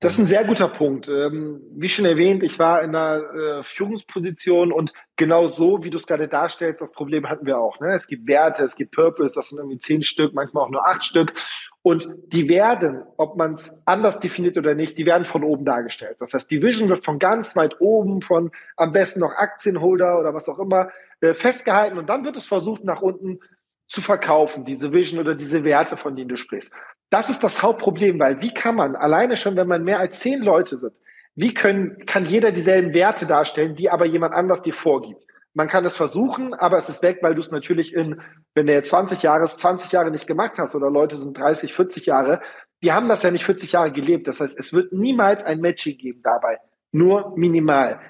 Das 0.00 0.14
ist 0.14 0.18
ein 0.20 0.26
sehr 0.26 0.44
guter 0.44 0.68
Punkt. 0.68 1.08
Ähm, 1.08 1.60
wie 1.74 1.88
schon 1.88 2.04
erwähnt, 2.04 2.42
ich 2.42 2.58
war 2.58 2.82
in 2.82 2.94
einer 2.94 3.22
äh, 3.34 3.62
Führungsposition 3.62 4.72
und 4.72 4.92
genau 5.16 5.46
so, 5.46 5.82
wie 5.84 5.90
du 5.90 5.98
es 5.98 6.06
gerade 6.06 6.28
darstellst, 6.28 6.80
das 6.80 6.92
Problem 6.92 7.28
hatten 7.28 7.46
wir 7.46 7.58
auch. 7.58 7.80
Ne? 7.80 7.94
Es 7.94 8.06
gibt 8.06 8.26
Werte, 8.26 8.64
es 8.64 8.76
gibt 8.76 8.94
Purpose, 8.94 9.34
das 9.34 9.50
sind 9.50 9.58
irgendwie 9.58 9.78
zehn 9.78 10.02
Stück, 10.02 10.34
manchmal 10.34 10.64
auch 10.64 10.70
nur 10.70 10.86
acht 10.86 11.04
Stück. 11.04 11.34
Und 11.82 12.08
die 12.26 12.48
werden, 12.48 13.02
ob 13.16 13.36
man 13.36 13.52
es 13.52 13.76
anders 13.86 14.20
definiert 14.20 14.56
oder 14.56 14.74
nicht, 14.74 14.96
die 14.98 15.06
werden 15.06 15.24
von 15.24 15.42
oben 15.42 15.64
dargestellt. 15.64 16.16
Das 16.20 16.32
heißt, 16.32 16.48
die 16.50 16.62
Vision 16.62 16.88
wird 16.88 17.04
von 17.04 17.18
ganz 17.18 17.56
weit 17.56 17.80
oben, 17.80 18.22
von 18.22 18.52
am 18.76 18.92
besten 18.92 19.18
noch 19.20 19.32
Aktienholder 19.32 20.20
oder 20.20 20.32
was 20.32 20.48
auch 20.48 20.60
immer, 20.60 20.90
äh, 21.20 21.34
festgehalten. 21.34 21.98
Und 21.98 22.08
dann 22.08 22.24
wird 22.24 22.36
es 22.36 22.46
versucht, 22.46 22.84
nach 22.84 23.02
unten 23.02 23.40
zu 23.88 24.00
verkaufen, 24.00 24.64
diese 24.64 24.92
Vision 24.92 25.20
oder 25.20 25.34
diese 25.34 25.64
Werte, 25.64 25.96
von 25.96 26.14
denen 26.14 26.28
du 26.28 26.36
sprichst. 26.36 26.72
Das 27.10 27.28
ist 27.28 27.42
das 27.42 27.62
Hauptproblem, 27.62 28.18
weil 28.20 28.40
wie 28.40 28.54
kann 28.54 28.76
man 28.76 28.96
alleine 28.96 29.36
schon, 29.36 29.56
wenn 29.56 29.68
man 29.68 29.82
mehr 29.82 29.98
als 29.98 30.20
zehn 30.20 30.40
Leute 30.40 30.76
sind, 30.76 30.94
wie 31.34 31.52
können, 31.52 32.06
kann 32.06 32.26
jeder 32.26 32.52
dieselben 32.52 32.94
Werte 32.94 33.26
darstellen, 33.26 33.74
die 33.74 33.90
aber 33.90 34.06
jemand 34.06 34.34
anders 34.34 34.62
dir 34.62 34.72
vorgibt? 34.72 35.24
Man 35.54 35.68
kann 35.68 35.84
es 35.84 35.96
versuchen, 35.96 36.54
aber 36.54 36.78
es 36.78 36.88
ist 36.88 37.02
weg, 37.02 37.18
weil 37.20 37.34
du 37.34 37.40
es 37.40 37.50
natürlich 37.50 37.94
in, 37.94 38.20
wenn 38.54 38.66
du 38.66 38.72
jetzt 38.72 38.90
20 38.90 39.22
Jahre, 39.22 39.44
20 39.44 39.92
Jahre 39.92 40.10
nicht 40.10 40.26
gemacht 40.26 40.54
hast 40.56 40.74
oder 40.74 40.90
Leute 40.90 41.16
sind 41.16 41.38
30, 41.38 41.74
40 41.74 42.06
Jahre, 42.06 42.40
die 42.82 42.92
haben 42.92 43.08
das 43.08 43.22
ja 43.22 43.30
nicht 43.30 43.44
40 43.44 43.72
Jahre 43.72 43.92
gelebt. 43.92 44.26
Das 44.26 44.40
heißt, 44.40 44.58
es 44.58 44.72
wird 44.72 44.92
niemals 44.92 45.44
ein 45.44 45.60
Matching 45.60 45.98
geben 45.98 46.20
dabei. 46.22 46.58
Nur 46.90 47.36
minimal. 47.36 48.00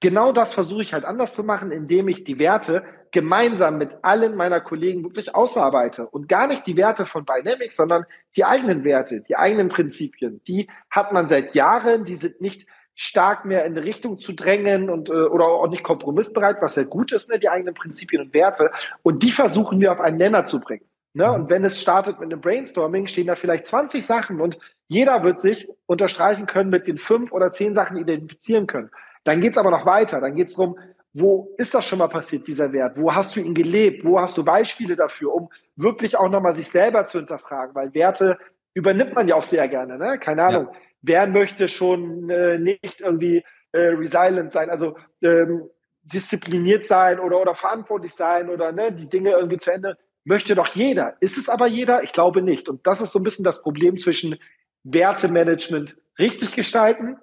Genau 0.00 0.32
das 0.32 0.54
versuche 0.54 0.82
ich 0.82 0.94
halt 0.94 1.04
anders 1.04 1.34
zu 1.34 1.44
machen, 1.44 1.72
indem 1.72 2.08
ich 2.08 2.24
die 2.24 2.38
Werte 2.38 2.84
gemeinsam 3.12 3.76
mit 3.76 3.90
allen 4.02 4.34
meiner 4.34 4.60
Kollegen 4.60 5.02
wirklich 5.02 5.34
ausarbeite 5.34 6.06
und 6.06 6.28
gar 6.28 6.46
nicht 6.46 6.66
die 6.66 6.76
Werte 6.76 7.06
von 7.06 7.26
Dynamics, 7.26 7.76
sondern 7.76 8.04
die 8.36 8.44
eigenen 8.44 8.84
Werte, 8.84 9.20
die 9.22 9.36
eigenen 9.36 9.68
Prinzipien. 9.68 10.40
Die 10.46 10.68
hat 10.90 11.12
man 11.12 11.28
seit 11.28 11.54
Jahren, 11.54 12.04
die 12.04 12.16
sind 12.16 12.40
nicht 12.40 12.66
stark 13.02 13.46
mehr 13.46 13.64
in 13.64 13.74
eine 13.74 13.86
Richtung 13.86 14.18
zu 14.18 14.34
drängen 14.34 14.90
und 14.90 15.08
äh, 15.08 15.12
oder 15.12 15.46
auch 15.46 15.68
nicht 15.68 15.82
kompromissbereit, 15.82 16.60
was 16.60 16.76
ja 16.76 16.82
gut 16.82 17.12
ist, 17.12 17.30
ne, 17.30 17.38
die 17.38 17.48
eigenen 17.48 17.72
Prinzipien 17.72 18.20
und 18.20 18.34
Werte. 18.34 18.70
Und 19.02 19.22
die 19.22 19.30
versuchen 19.30 19.80
wir 19.80 19.90
auf 19.90 20.00
einen 20.00 20.18
Nenner 20.18 20.44
zu 20.44 20.60
bringen. 20.60 20.84
Ne? 21.14 21.26
Mhm. 21.26 21.34
Und 21.34 21.50
wenn 21.50 21.64
es 21.64 21.80
startet 21.80 22.20
mit 22.20 22.30
einem 22.30 22.42
Brainstorming, 22.42 23.06
stehen 23.06 23.28
da 23.28 23.36
vielleicht 23.36 23.64
20 23.64 24.04
Sachen 24.04 24.38
und 24.42 24.58
jeder 24.86 25.24
wird 25.24 25.40
sich 25.40 25.66
unterstreichen 25.86 26.44
können 26.44 26.68
mit 26.68 26.86
den 26.86 26.98
fünf 26.98 27.32
oder 27.32 27.52
zehn 27.52 27.74
Sachen 27.74 27.96
identifizieren 27.96 28.66
können. 28.66 28.90
Dann 29.24 29.40
geht's 29.40 29.56
aber 29.56 29.70
noch 29.70 29.86
weiter. 29.86 30.20
Dann 30.20 30.36
geht's 30.36 30.52
drum 30.52 30.76
wo 31.12 31.52
ist 31.58 31.74
das 31.74 31.84
schon 31.86 31.98
mal 31.98 32.08
passiert, 32.08 32.46
dieser 32.46 32.72
Wert? 32.72 32.96
Wo 32.96 33.12
hast 33.12 33.34
du 33.34 33.40
ihn 33.40 33.54
gelebt? 33.54 34.04
Wo 34.04 34.20
hast 34.20 34.36
du 34.36 34.44
Beispiele 34.44 34.94
dafür, 34.94 35.34
um 35.34 35.48
wirklich 35.74 36.16
auch 36.16 36.28
nochmal 36.28 36.52
sich 36.52 36.68
selber 36.68 37.06
zu 37.08 37.18
hinterfragen? 37.18 37.74
Weil 37.74 37.92
Werte 37.94 38.38
übernimmt 38.74 39.14
man 39.14 39.26
ja 39.26 39.34
auch 39.34 39.42
sehr 39.42 39.66
gerne, 39.66 39.98
ne? 39.98 40.18
Keine 40.18 40.44
Ahnung. 40.44 40.68
Ja. 40.72 40.78
Wer 41.02 41.26
möchte 41.26 41.68
schon 41.68 42.28
äh, 42.30 42.58
nicht 42.58 43.00
irgendwie 43.00 43.44
äh, 43.72 43.88
resilient 43.88 44.50
sein, 44.50 44.70
also 44.70 44.96
ähm, 45.22 45.68
diszipliniert 46.02 46.86
sein 46.86 47.20
oder, 47.20 47.40
oder 47.40 47.54
verantwortlich 47.54 48.14
sein 48.14 48.50
oder 48.50 48.72
ne, 48.72 48.92
die 48.92 49.08
Dinge 49.08 49.30
irgendwie 49.30 49.58
zu 49.58 49.72
Ende? 49.72 49.96
Möchte 50.24 50.54
doch 50.54 50.74
jeder. 50.74 51.16
Ist 51.20 51.38
es 51.38 51.48
aber 51.48 51.66
jeder? 51.66 52.02
Ich 52.02 52.12
glaube 52.12 52.42
nicht. 52.42 52.68
Und 52.68 52.86
das 52.86 53.00
ist 53.00 53.12
so 53.12 53.18
ein 53.18 53.22
bisschen 53.22 53.44
das 53.44 53.62
Problem 53.62 53.96
zwischen 53.96 54.38
Wertemanagement 54.84 55.96
richtig 56.18 56.54
gestalten 56.54 57.16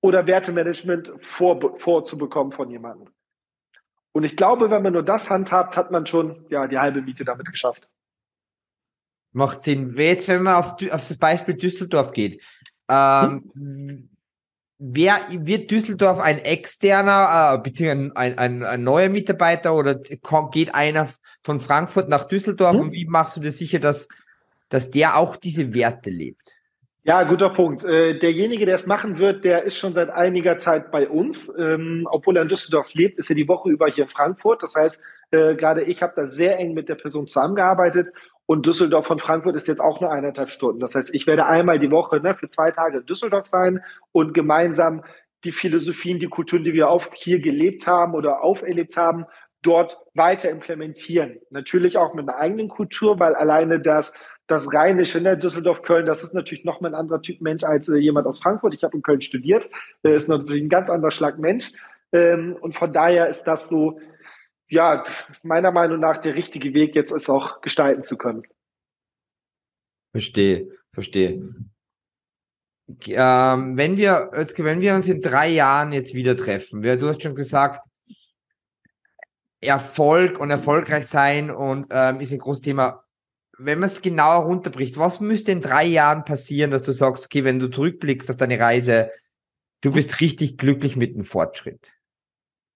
oder 0.00 0.26
Wertemanagement 0.26 1.12
vor, 1.20 1.78
vorzubekommen 1.78 2.52
von 2.52 2.70
jemandem. 2.70 3.08
Und 4.12 4.24
ich 4.24 4.36
glaube, 4.36 4.70
wenn 4.70 4.82
man 4.82 4.92
nur 4.92 5.02
das 5.02 5.30
handhabt, 5.30 5.76
hat 5.76 5.90
man 5.90 6.06
schon 6.06 6.46
ja 6.50 6.66
die 6.66 6.78
halbe 6.78 7.02
Miete 7.02 7.24
damit 7.24 7.50
geschafft. 7.50 7.88
Macht 9.32 9.62
Sinn. 9.62 9.96
Jetzt, 9.96 10.28
wenn 10.28 10.42
man 10.44 10.54
auf, 10.54 10.72
auf 10.72 11.08
das 11.08 11.18
Beispiel 11.18 11.54
Düsseldorf 11.54 12.12
geht, 12.12 12.40
ähm, 12.88 13.50
hm? 13.54 14.08
wer 14.78 15.20
wird 15.30 15.70
Düsseldorf 15.70 16.20
ein 16.20 16.38
externer, 16.38 17.54
äh, 17.54 17.58
beziehungsweise 17.62 18.16
ein, 18.16 18.38
ein, 18.38 18.62
ein, 18.62 18.84
neuer 18.84 19.08
Mitarbeiter 19.08 19.74
oder 19.74 19.96
geht 20.50 20.74
einer 20.74 21.08
von 21.42 21.60
Frankfurt 21.60 22.08
nach 22.08 22.24
Düsseldorf 22.24 22.74
hm? 22.74 22.80
und 22.80 22.92
wie 22.92 23.06
machst 23.06 23.36
du 23.36 23.40
das 23.40 23.58
sicher, 23.58 23.78
dass, 23.78 24.08
dass 24.68 24.90
der 24.90 25.16
auch 25.16 25.36
diese 25.36 25.74
Werte 25.74 26.10
lebt? 26.10 26.54
Ja, 27.06 27.22
guter 27.24 27.50
Punkt. 27.50 27.84
Äh, 27.84 28.18
derjenige, 28.18 28.64
der 28.64 28.76
es 28.76 28.86
machen 28.86 29.18
wird, 29.18 29.44
der 29.44 29.64
ist 29.64 29.76
schon 29.76 29.92
seit 29.92 30.08
einiger 30.08 30.56
Zeit 30.56 30.90
bei 30.90 31.06
uns. 31.06 31.52
Ähm, 31.58 32.08
obwohl 32.10 32.36
er 32.36 32.42
in 32.42 32.48
Düsseldorf 32.48 32.94
lebt, 32.94 33.18
ist 33.18 33.28
er 33.28 33.36
die 33.36 33.46
Woche 33.46 33.68
über 33.68 33.88
hier 33.88 34.04
in 34.04 34.10
Frankfurt. 34.10 34.62
Das 34.62 34.74
heißt, 34.74 35.02
äh, 35.30 35.54
gerade 35.54 35.82
ich 35.82 36.00
habe 36.00 36.14
da 36.16 36.24
sehr 36.24 36.58
eng 36.58 36.72
mit 36.72 36.88
der 36.88 36.94
Person 36.94 37.26
zusammengearbeitet. 37.26 38.10
Und 38.46 38.66
Düsseldorf 38.66 39.06
von 39.06 39.18
Frankfurt 39.18 39.56
ist 39.56 39.68
jetzt 39.68 39.80
auch 39.80 40.00
nur 40.00 40.12
eineinhalb 40.12 40.50
Stunden. 40.50 40.80
Das 40.80 40.94
heißt, 40.94 41.14
ich 41.14 41.26
werde 41.26 41.46
einmal 41.46 41.78
die 41.78 41.90
Woche 41.90 42.20
ne, 42.20 42.34
für 42.34 42.48
zwei 42.48 42.70
Tage 42.70 42.98
in 42.98 43.06
Düsseldorf 43.06 43.46
sein 43.46 43.82
und 44.12 44.34
gemeinsam 44.34 45.02
die 45.44 45.52
Philosophien, 45.52 46.18
die 46.18 46.28
Kulturen, 46.28 46.64
die 46.64 46.74
wir 46.74 46.88
auch 46.90 47.06
hier 47.14 47.40
gelebt 47.40 47.86
haben 47.86 48.14
oder 48.14 48.42
auferlebt 48.42 48.96
haben, 48.96 49.26
dort 49.62 49.98
weiter 50.14 50.50
implementieren. 50.50 51.38
Natürlich 51.50 51.96
auch 51.96 52.14
mit 52.14 52.28
einer 52.28 52.38
eigenen 52.38 52.68
Kultur, 52.68 53.18
weil 53.18 53.34
alleine 53.34 53.80
das 53.80 54.12
das 54.46 54.72
Rheinische, 54.72 55.20
ne, 55.20 55.38
Düsseldorf, 55.38 55.82
Köln, 55.82 56.04
das 56.04 56.22
ist 56.22 56.34
natürlich 56.34 56.64
noch 56.64 56.80
mal 56.80 56.88
ein 56.88 56.94
anderer 56.94 57.22
Typ 57.22 57.40
Mensch 57.40 57.64
als 57.64 57.88
äh, 57.88 57.96
jemand 57.96 58.26
aus 58.26 58.40
Frankfurt. 58.40 58.74
Ich 58.74 58.84
habe 58.84 58.96
in 58.96 59.02
Köln 59.02 59.22
studiert, 59.22 59.70
äh, 60.02 60.14
ist 60.14 60.28
natürlich 60.28 60.62
ein 60.62 60.68
ganz 60.68 60.90
anderer 60.90 61.10
Schlag 61.10 61.38
Mensch. 61.38 61.72
Ähm, 62.12 62.54
und 62.60 62.74
von 62.74 62.92
daher 62.92 63.28
ist 63.28 63.44
das 63.44 63.68
so, 63.68 63.98
ja, 64.68 65.04
meiner 65.42 65.72
Meinung 65.72 66.00
nach 66.00 66.18
der 66.18 66.34
richtige 66.34 66.74
Weg, 66.74 66.94
jetzt 66.94 67.12
es 67.12 67.28
auch 67.28 67.60
gestalten 67.60 68.02
zu 68.02 68.16
können. 68.16 68.42
Verstehe, 70.12 70.68
verstehe. 70.92 71.54
Ähm, 73.06 73.76
wenn 73.76 73.96
wir, 73.96 74.30
wenn 74.32 74.80
wir 74.80 74.94
uns 74.94 75.08
in 75.08 75.22
drei 75.22 75.48
Jahren 75.48 75.92
jetzt 75.92 76.14
wieder 76.14 76.36
treffen, 76.36 76.82
du 76.82 77.08
hast 77.08 77.22
schon 77.22 77.34
gesagt, 77.34 77.82
Erfolg 79.60 80.38
und 80.38 80.50
erfolgreich 80.50 81.06
sein 81.06 81.50
und 81.50 81.86
ähm, 81.90 82.20
ist 82.20 82.32
ein 82.32 82.38
großes 82.38 82.62
Thema 82.62 83.04
wenn 83.58 83.78
man 83.78 83.88
es 83.88 84.02
genauer 84.02 84.44
runterbricht, 84.44 84.98
was 84.98 85.20
müsste 85.20 85.52
in 85.52 85.60
drei 85.60 85.84
Jahren 85.84 86.24
passieren, 86.24 86.70
dass 86.70 86.82
du 86.82 86.92
sagst, 86.92 87.26
okay, 87.26 87.44
wenn 87.44 87.60
du 87.60 87.68
zurückblickst 87.68 88.30
auf 88.30 88.36
deine 88.36 88.58
Reise, 88.58 89.10
du 89.80 89.92
bist 89.92 90.20
richtig 90.20 90.58
glücklich 90.58 90.96
mit 90.96 91.14
dem 91.14 91.24
Fortschritt. 91.24 91.92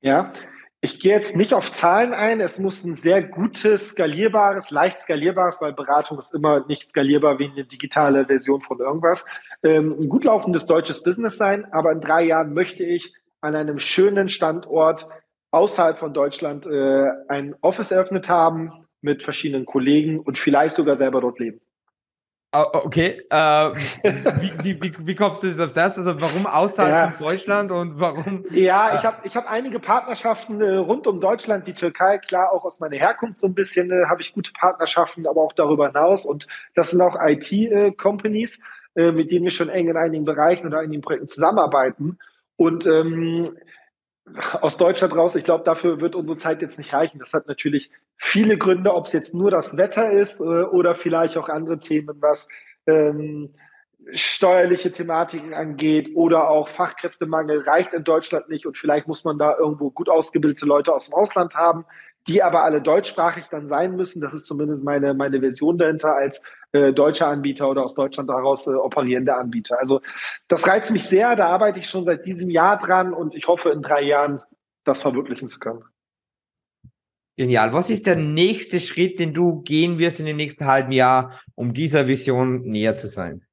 Ja, 0.01 0.33
ich 0.81 1.01
gehe 1.01 1.13
jetzt 1.13 1.35
nicht 1.35 1.55
auf 1.55 1.73
Zahlen 1.73 2.15
ein. 2.15 2.41
Es 2.41 2.59
muss 2.59 2.85
ein 2.85 2.95
sehr 2.95 3.23
gutes, 3.23 3.91
skalierbares, 3.91 4.71
leicht 4.71 5.01
skalierbares, 5.01 5.61
weil 5.61 5.73
Beratung 5.73 6.19
ist 6.19 6.35
immer 6.35 6.65
nicht 6.67 6.91
skalierbar 6.91 7.39
wie 7.39 7.51
eine 7.51 7.65
digitale 7.65 8.27
Version 8.27 8.61
von 8.61 8.79
irgendwas. 8.79 9.27
Ähm, 9.65 9.97
ein 9.99 10.09
gut 10.09 10.25
laufendes 10.25 10.67
deutsches 10.67 11.03
Business 11.03 11.37
sein, 11.37 11.67
aber 11.73 11.91
in 11.91 12.01
drei 12.01 12.23
Jahren 12.23 12.55
möchte 12.55 12.85
ich 12.85 13.13
an 13.41 13.57
einem 13.57 13.81
schönen 13.81 14.29
Standort 14.29 15.09
außerhalb 15.51 15.99
von 15.99 16.15
Deutschland 16.15 16.67
äh, 16.67 17.09
ein 17.29 17.57
Office 17.61 17.91
eröffnet 17.91 18.29
haben 18.29 18.87
mit 19.01 19.23
verschiedenen 19.23 19.67
Kollegen 19.67 20.21
und 20.21 20.39
vielleicht 20.39 20.77
sogar 20.77 20.95
selber 20.95 21.21
dort 21.21 21.41
leben. 21.41 21.61
Ah, 22.51 22.67
okay, 22.73 23.23
äh, 23.29 23.37
wie, 24.63 24.81
wie, 24.81 25.07
wie, 25.07 25.15
kommst 25.15 25.43
du 25.43 25.49
jetzt 25.49 25.61
auf 25.61 25.75
das? 25.75 25.99
Also 25.99 26.19
warum 26.19 26.47
außerhalb 26.47 26.95
ja. 26.95 27.11
von 27.11 27.27
Deutschland 27.27 27.71
und 27.71 28.01
warum? 28.01 28.47
Ja, 28.51 28.97
ich 28.97 29.05
habe 29.05 29.19
ich 29.25 29.37
hab 29.37 29.51
einige 29.51 29.79
Partnerschaften 29.79 30.63
äh, 30.63 30.77
rund 30.77 31.07
um 31.07 31.21
Deutschland, 31.21 31.67
die 31.67 31.75
Türkei, 31.75 32.17
klar 32.17 32.51
auch 32.51 32.65
aus 32.65 32.81
meiner 32.81 32.97
Herkunft 32.97 33.39
so 33.39 33.49
ein 33.49 33.55
bisschen 33.55 33.91
äh, 33.91 34.07
habe 34.09 34.23
ich 34.23 34.33
gute 34.33 34.53
Partnerschaften, 34.53 35.27
aber 35.27 35.43
auch 35.43 35.53
darüber 35.53 35.89
hinaus 35.89 36.25
und 36.25 36.47
das 36.75 36.91
sind 36.91 37.03
auch 37.03 37.19
IT-Companies, 37.21 38.63
äh, 38.95 39.13
mit 39.13 39.31
denen 39.31 39.45
wir 39.45 39.51
schon 39.51 39.69
eng 39.69 39.89
in 39.89 39.99
einigen 39.99 40.25
Bereichen 40.25 40.67
oder 40.69 40.79
einigen 40.79 41.03
Projekten 41.03 41.29
zusammenarbeiten 41.29 42.19
und 42.57 42.87
ähm, 42.87 43.45
aus 44.61 44.77
Deutschland 44.77 45.15
raus, 45.15 45.37
ich 45.37 45.45
glaube, 45.45 45.65
dafür 45.65 46.01
wird 46.01 46.15
unsere 46.15 46.39
Zeit 46.39 46.63
jetzt 46.63 46.79
nicht 46.79 46.93
reichen. 46.93 47.19
Das 47.19 47.33
hat 47.33 47.49
natürlich 47.49 47.91
viele 48.17 48.59
Gründe, 48.59 48.95
ob 48.95 49.07
es 49.07 49.13
jetzt 49.13 49.35
nur 49.35 49.51
das 49.51 49.77
Wetter 49.77 50.11
ist 50.11 50.41
äh, 50.41 50.45
oder 50.45 50.95
vielleicht 50.95 51.37
auch 51.37 51.49
andere 51.49 51.79
Themen, 51.79 52.17
was 52.21 52.49
ähm, 52.87 53.55
steuerliche 54.13 54.91
Thematiken 54.91 55.55
angeht 55.55 56.13
oder 56.15 56.49
auch 56.49 56.69
Fachkräftemangel 56.69 57.61
reicht 57.61 57.93
in 57.93 58.05
Deutschland 58.05 58.49
nicht. 58.49 58.67
Und 58.67 58.79
vielleicht 58.79 59.07
muss 59.07 59.25
man 59.25 59.39
da 59.39 59.57
irgendwo 59.57 59.91
gut 59.91 60.09
ausgebildete 60.09 60.67
Leute 60.67 60.95
aus 60.95 61.07
dem 61.07 61.15
Ausland 61.15 61.55
haben, 61.57 61.85
die 62.29 62.43
aber 62.43 62.63
alle 62.63 62.83
deutschsprachig 62.83 63.47
dann 63.51 63.67
sein 63.67 63.97
müssen. 63.97 64.21
Das 64.21 64.35
ist 64.35 64.47
zumindest 64.47 64.85
meine, 64.85 65.15
meine 65.15 65.41
Version 65.41 65.79
dahinter 65.79 66.15
als 66.15 66.43
äh, 66.73 66.93
deutscher 66.93 67.29
Anbieter 67.29 67.69
oder 67.69 67.83
aus 67.83 67.95
Deutschland 67.95 68.29
daraus 68.29 68.67
äh, 68.67 68.75
operierende 68.75 69.35
Anbieter. 69.35 69.79
Also 69.81 70.03
das 70.47 70.67
reizt 70.69 70.91
mich 70.91 71.05
sehr, 71.05 71.35
da 71.35 71.49
arbeite 71.49 71.81
ich 71.81 71.89
schon 71.89 72.05
seit 72.05 72.27
diesem 72.27 72.51
Jahr 72.51 72.79
dran 72.79 73.15
und 73.15 73.35
ich 73.35 73.49
hoffe 73.49 73.71
in 73.71 73.83
drei 73.83 74.03
Jahren 74.03 74.43
das 74.85 75.01
verwirklichen 75.01 75.49
zu 75.49 75.59
können. 75.59 75.83
Genial. 77.37 77.73
Was 77.73 77.89
ist 77.89 78.07
der 78.07 78.17
nächste 78.17 78.81
Schritt, 78.81 79.19
den 79.19 79.33
du 79.33 79.63
gehen 79.63 79.99
wirst 79.99 80.21
in 80.21 80.27
den 80.27 80.37
nächsten 80.37 80.67
halben 80.67 80.93
Jahr, 80.93 81.41
um 81.55 81.73
dieser 81.73 82.09
Vision 82.09 82.63
näher 82.63 82.97
zu 82.97 83.07
sein? 83.07 83.47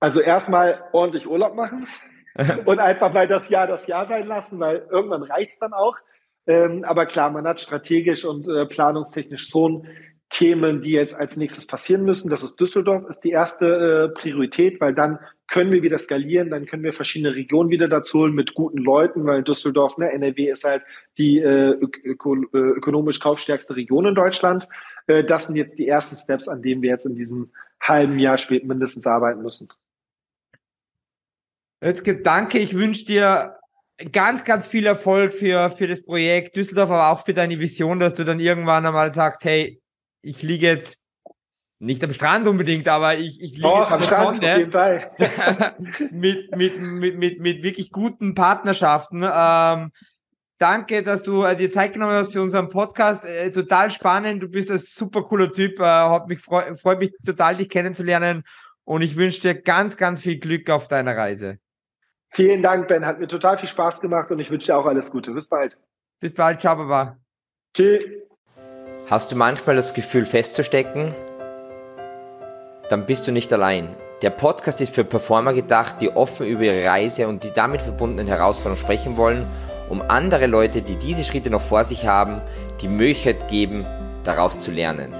Also 0.00 0.20
erstmal 0.20 0.82
ordentlich 0.92 1.26
Urlaub 1.26 1.54
machen 1.54 1.86
und 2.66 2.78
einfach 2.78 3.12
mal 3.12 3.28
das 3.28 3.48
Jahr 3.48 3.66
das 3.66 3.86
Jahr 3.86 4.06
sein 4.06 4.26
lassen, 4.26 4.58
weil 4.58 4.86
irgendwann 4.90 5.22
reicht's 5.22 5.58
dann 5.58 5.72
auch. 5.72 5.96
Ähm, 6.46 6.84
aber 6.84 7.06
klar, 7.06 7.30
man 7.30 7.46
hat 7.46 7.60
strategisch 7.60 8.24
und 8.24 8.48
äh, 8.48 8.66
planungstechnisch 8.66 9.48
schon 9.48 9.86
Themen, 10.30 10.82
die 10.82 10.90
jetzt 10.90 11.14
als 11.14 11.36
nächstes 11.36 11.66
passieren 11.66 12.04
müssen. 12.04 12.28
Das 12.28 12.42
ist 12.42 12.58
Düsseldorf, 12.58 13.08
ist 13.08 13.20
die 13.20 13.30
erste 13.30 13.66
äh, 13.66 14.18
Priorität, 14.18 14.80
weil 14.80 14.94
dann 14.94 15.18
können 15.46 15.70
wir 15.70 15.82
wieder 15.82 15.98
skalieren, 15.98 16.50
dann 16.50 16.66
können 16.66 16.82
wir 16.82 16.92
verschiedene 16.92 17.36
Regionen 17.36 17.70
wieder 17.70 17.86
dazu 17.86 18.20
holen 18.20 18.34
mit 18.34 18.54
guten 18.54 18.78
Leuten, 18.78 19.26
weil 19.26 19.42
Düsseldorf, 19.42 19.96
ne, 19.96 20.10
NRW 20.10 20.50
ist 20.50 20.64
halt 20.64 20.82
die 21.18 21.38
äh, 21.38 21.78
öko 21.78 22.34
äh, 22.52 22.58
ökonomisch 22.58 23.20
kaufstärkste 23.20 23.76
Region 23.76 24.06
in 24.06 24.14
Deutschland. 24.14 24.68
Äh, 25.06 25.22
das 25.22 25.46
sind 25.46 25.56
jetzt 25.56 25.78
die 25.78 25.86
ersten 25.86 26.16
Steps, 26.16 26.48
an 26.48 26.62
denen 26.62 26.82
wir 26.82 26.90
jetzt 26.90 27.06
in 27.06 27.14
diesem 27.14 27.52
halben 27.80 28.18
Jahr 28.18 28.38
spät 28.38 28.64
mindestens 28.64 29.06
arbeiten 29.06 29.42
müssen. 29.42 29.68
Jetzt 31.82 32.04
danke, 32.24 32.58
ich 32.58 32.74
wünsche 32.74 33.04
dir 33.04 33.56
ganz, 34.12 34.44
ganz 34.44 34.66
viel 34.66 34.86
Erfolg 34.86 35.32
für, 35.32 35.70
für 35.70 35.86
das 35.86 36.02
Projekt 36.02 36.56
Düsseldorf, 36.56 36.90
aber 36.90 37.10
auch 37.10 37.24
für 37.24 37.34
deine 37.34 37.58
Vision, 37.58 38.00
dass 38.00 38.14
du 38.14 38.24
dann 38.24 38.40
irgendwann 38.40 38.86
einmal 38.86 39.10
sagst, 39.10 39.44
hey, 39.44 39.80
ich 40.22 40.42
liege 40.42 40.66
jetzt 40.66 40.98
nicht 41.78 42.02
am 42.02 42.12
Strand 42.12 42.46
unbedingt, 42.46 42.88
aber 42.88 43.18
ich, 43.18 43.40
ich 43.40 43.56
liege 43.56 43.62
Doch, 43.62 43.90
am 43.90 44.02
Strand, 44.02 44.36
Sonne, 44.36 44.52
auf 44.52 44.58
jeden 44.58 44.72
Fall. 44.72 45.10
mit, 46.10 46.56
mit, 46.56 46.80
mit, 46.80 47.18
mit, 47.18 47.40
mit 47.40 47.62
wirklich 47.62 47.90
guten 47.90 48.34
Partnerschaften. 48.34 49.22
Ähm, 49.22 49.92
danke, 50.58 51.02
dass 51.02 51.22
du 51.22 51.44
äh, 51.44 51.54
dir 51.56 51.70
Zeit 51.70 51.92
genommen 51.92 52.12
hast 52.12 52.32
für 52.32 52.42
unseren 52.42 52.70
Podcast. 52.70 53.24
Äh, 53.24 53.50
total 53.50 53.90
spannend. 53.90 54.42
Du 54.42 54.48
bist 54.48 54.70
ein 54.70 54.78
super 54.78 55.22
cooler 55.24 55.52
Typ. 55.52 55.78
Äh, 55.78 55.84
hat 55.84 56.28
mich 56.28 56.40
freu, 56.40 56.74
freut 56.74 57.00
mich 57.00 57.12
total, 57.24 57.56
dich 57.56 57.68
kennenzulernen. 57.68 58.44
Und 58.84 59.02
ich 59.02 59.16
wünsche 59.16 59.40
dir 59.40 59.54
ganz, 59.54 59.96
ganz 59.96 60.20
viel 60.20 60.38
Glück 60.38 60.70
auf 60.70 60.88
deiner 60.88 61.16
Reise. 61.16 61.58
Vielen 62.34 62.62
Dank, 62.64 62.88
Ben. 62.88 63.06
Hat 63.06 63.20
mir 63.20 63.28
total 63.28 63.58
viel 63.58 63.68
Spaß 63.68 64.00
gemacht 64.00 64.30
und 64.32 64.40
ich 64.40 64.50
wünsche 64.50 64.66
dir 64.66 64.76
auch 64.76 64.86
alles 64.86 65.10
Gute. 65.12 65.30
Bis 65.32 65.46
bald. 65.46 65.78
Bis 66.20 66.34
bald. 66.34 66.60
Ciao, 66.60 66.74
Baba. 66.74 67.16
Tschüss. 67.74 68.04
Hast 69.08 69.30
du 69.30 69.36
manchmal 69.36 69.76
das 69.76 69.94
Gefühl 69.94 70.26
festzustecken? 70.26 71.14
Dann 72.88 73.06
bist 73.06 73.28
du 73.28 73.32
nicht 73.32 73.52
allein. 73.52 73.94
Der 74.22 74.30
Podcast 74.30 74.80
ist 74.80 74.94
für 74.94 75.04
Performer 75.04 75.54
gedacht, 75.54 76.00
die 76.00 76.10
offen 76.10 76.46
über 76.46 76.64
ihre 76.64 76.84
Reise 76.88 77.28
und 77.28 77.44
die 77.44 77.52
damit 77.52 77.82
verbundenen 77.82 78.26
Herausforderungen 78.26 78.82
sprechen 78.82 79.16
wollen, 79.16 79.46
um 79.88 80.02
andere 80.02 80.46
Leute, 80.46 80.82
die 80.82 80.96
diese 80.96 81.22
Schritte 81.22 81.50
noch 81.50 81.62
vor 81.62 81.84
sich 81.84 82.06
haben, 82.06 82.40
die 82.80 82.88
Möglichkeit 82.88 83.46
geben, 83.46 83.86
daraus 84.24 84.60
zu 84.60 84.72
lernen. 84.72 85.14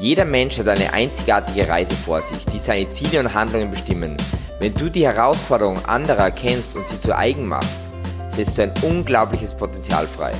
Jeder 0.00 0.24
Mensch 0.24 0.58
hat 0.58 0.66
eine 0.66 0.92
einzigartige 0.92 1.68
Reise 1.68 1.94
vor 1.94 2.22
sich, 2.22 2.44
die 2.46 2.58
seine 2.58 2.88
Ziele 2.88 3.20
und 3.20 3.34
Handlungen 3.34 3.70
bestimmen. 3.70 4.16
Wenn 4.60 4.74
du 4.74 4.90
die 4.90 5.06
Herausforderungen 5.06 5.82
anderer 5.86 6.24
erkennst 6.24 6.76
und 6.76 6.86
sie 6.86 7.00
zu 7.00 7.16
eigen 7.16 7.46
machst, 7.46 7.88
setzt 8.28 8.58
du 8.58 8.62
ein 8.62 8.74
unglaubliches 8.82 9.54
Potenzial 9.54 10.06
frei. 10.06 10.32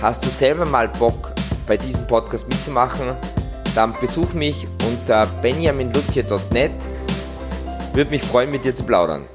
Hast 0.00 0.24
du 0.24 0.30
selber 0.30 0.64
mal 0.64 0.88
Bock, 0.88 1.34
bei 1.66 1.76
diesem 1.76 2.06
Podcast 2.06 2.48
mitzumachen? 2.48 3.16
Dann 3.74 3.92
besuch 4.00 4.32
mich 4.32 4.66
unter 4.88 5.26
benjaminlutje.net. 5.42 6.72
Würde 7.92 8.10
mich 8.10 8.22
freuen, 8.22 8.50
mit 8.50 8.64
dir 8.64 8.74
zu 8.74 8.84
plaudern. 8.84 9.26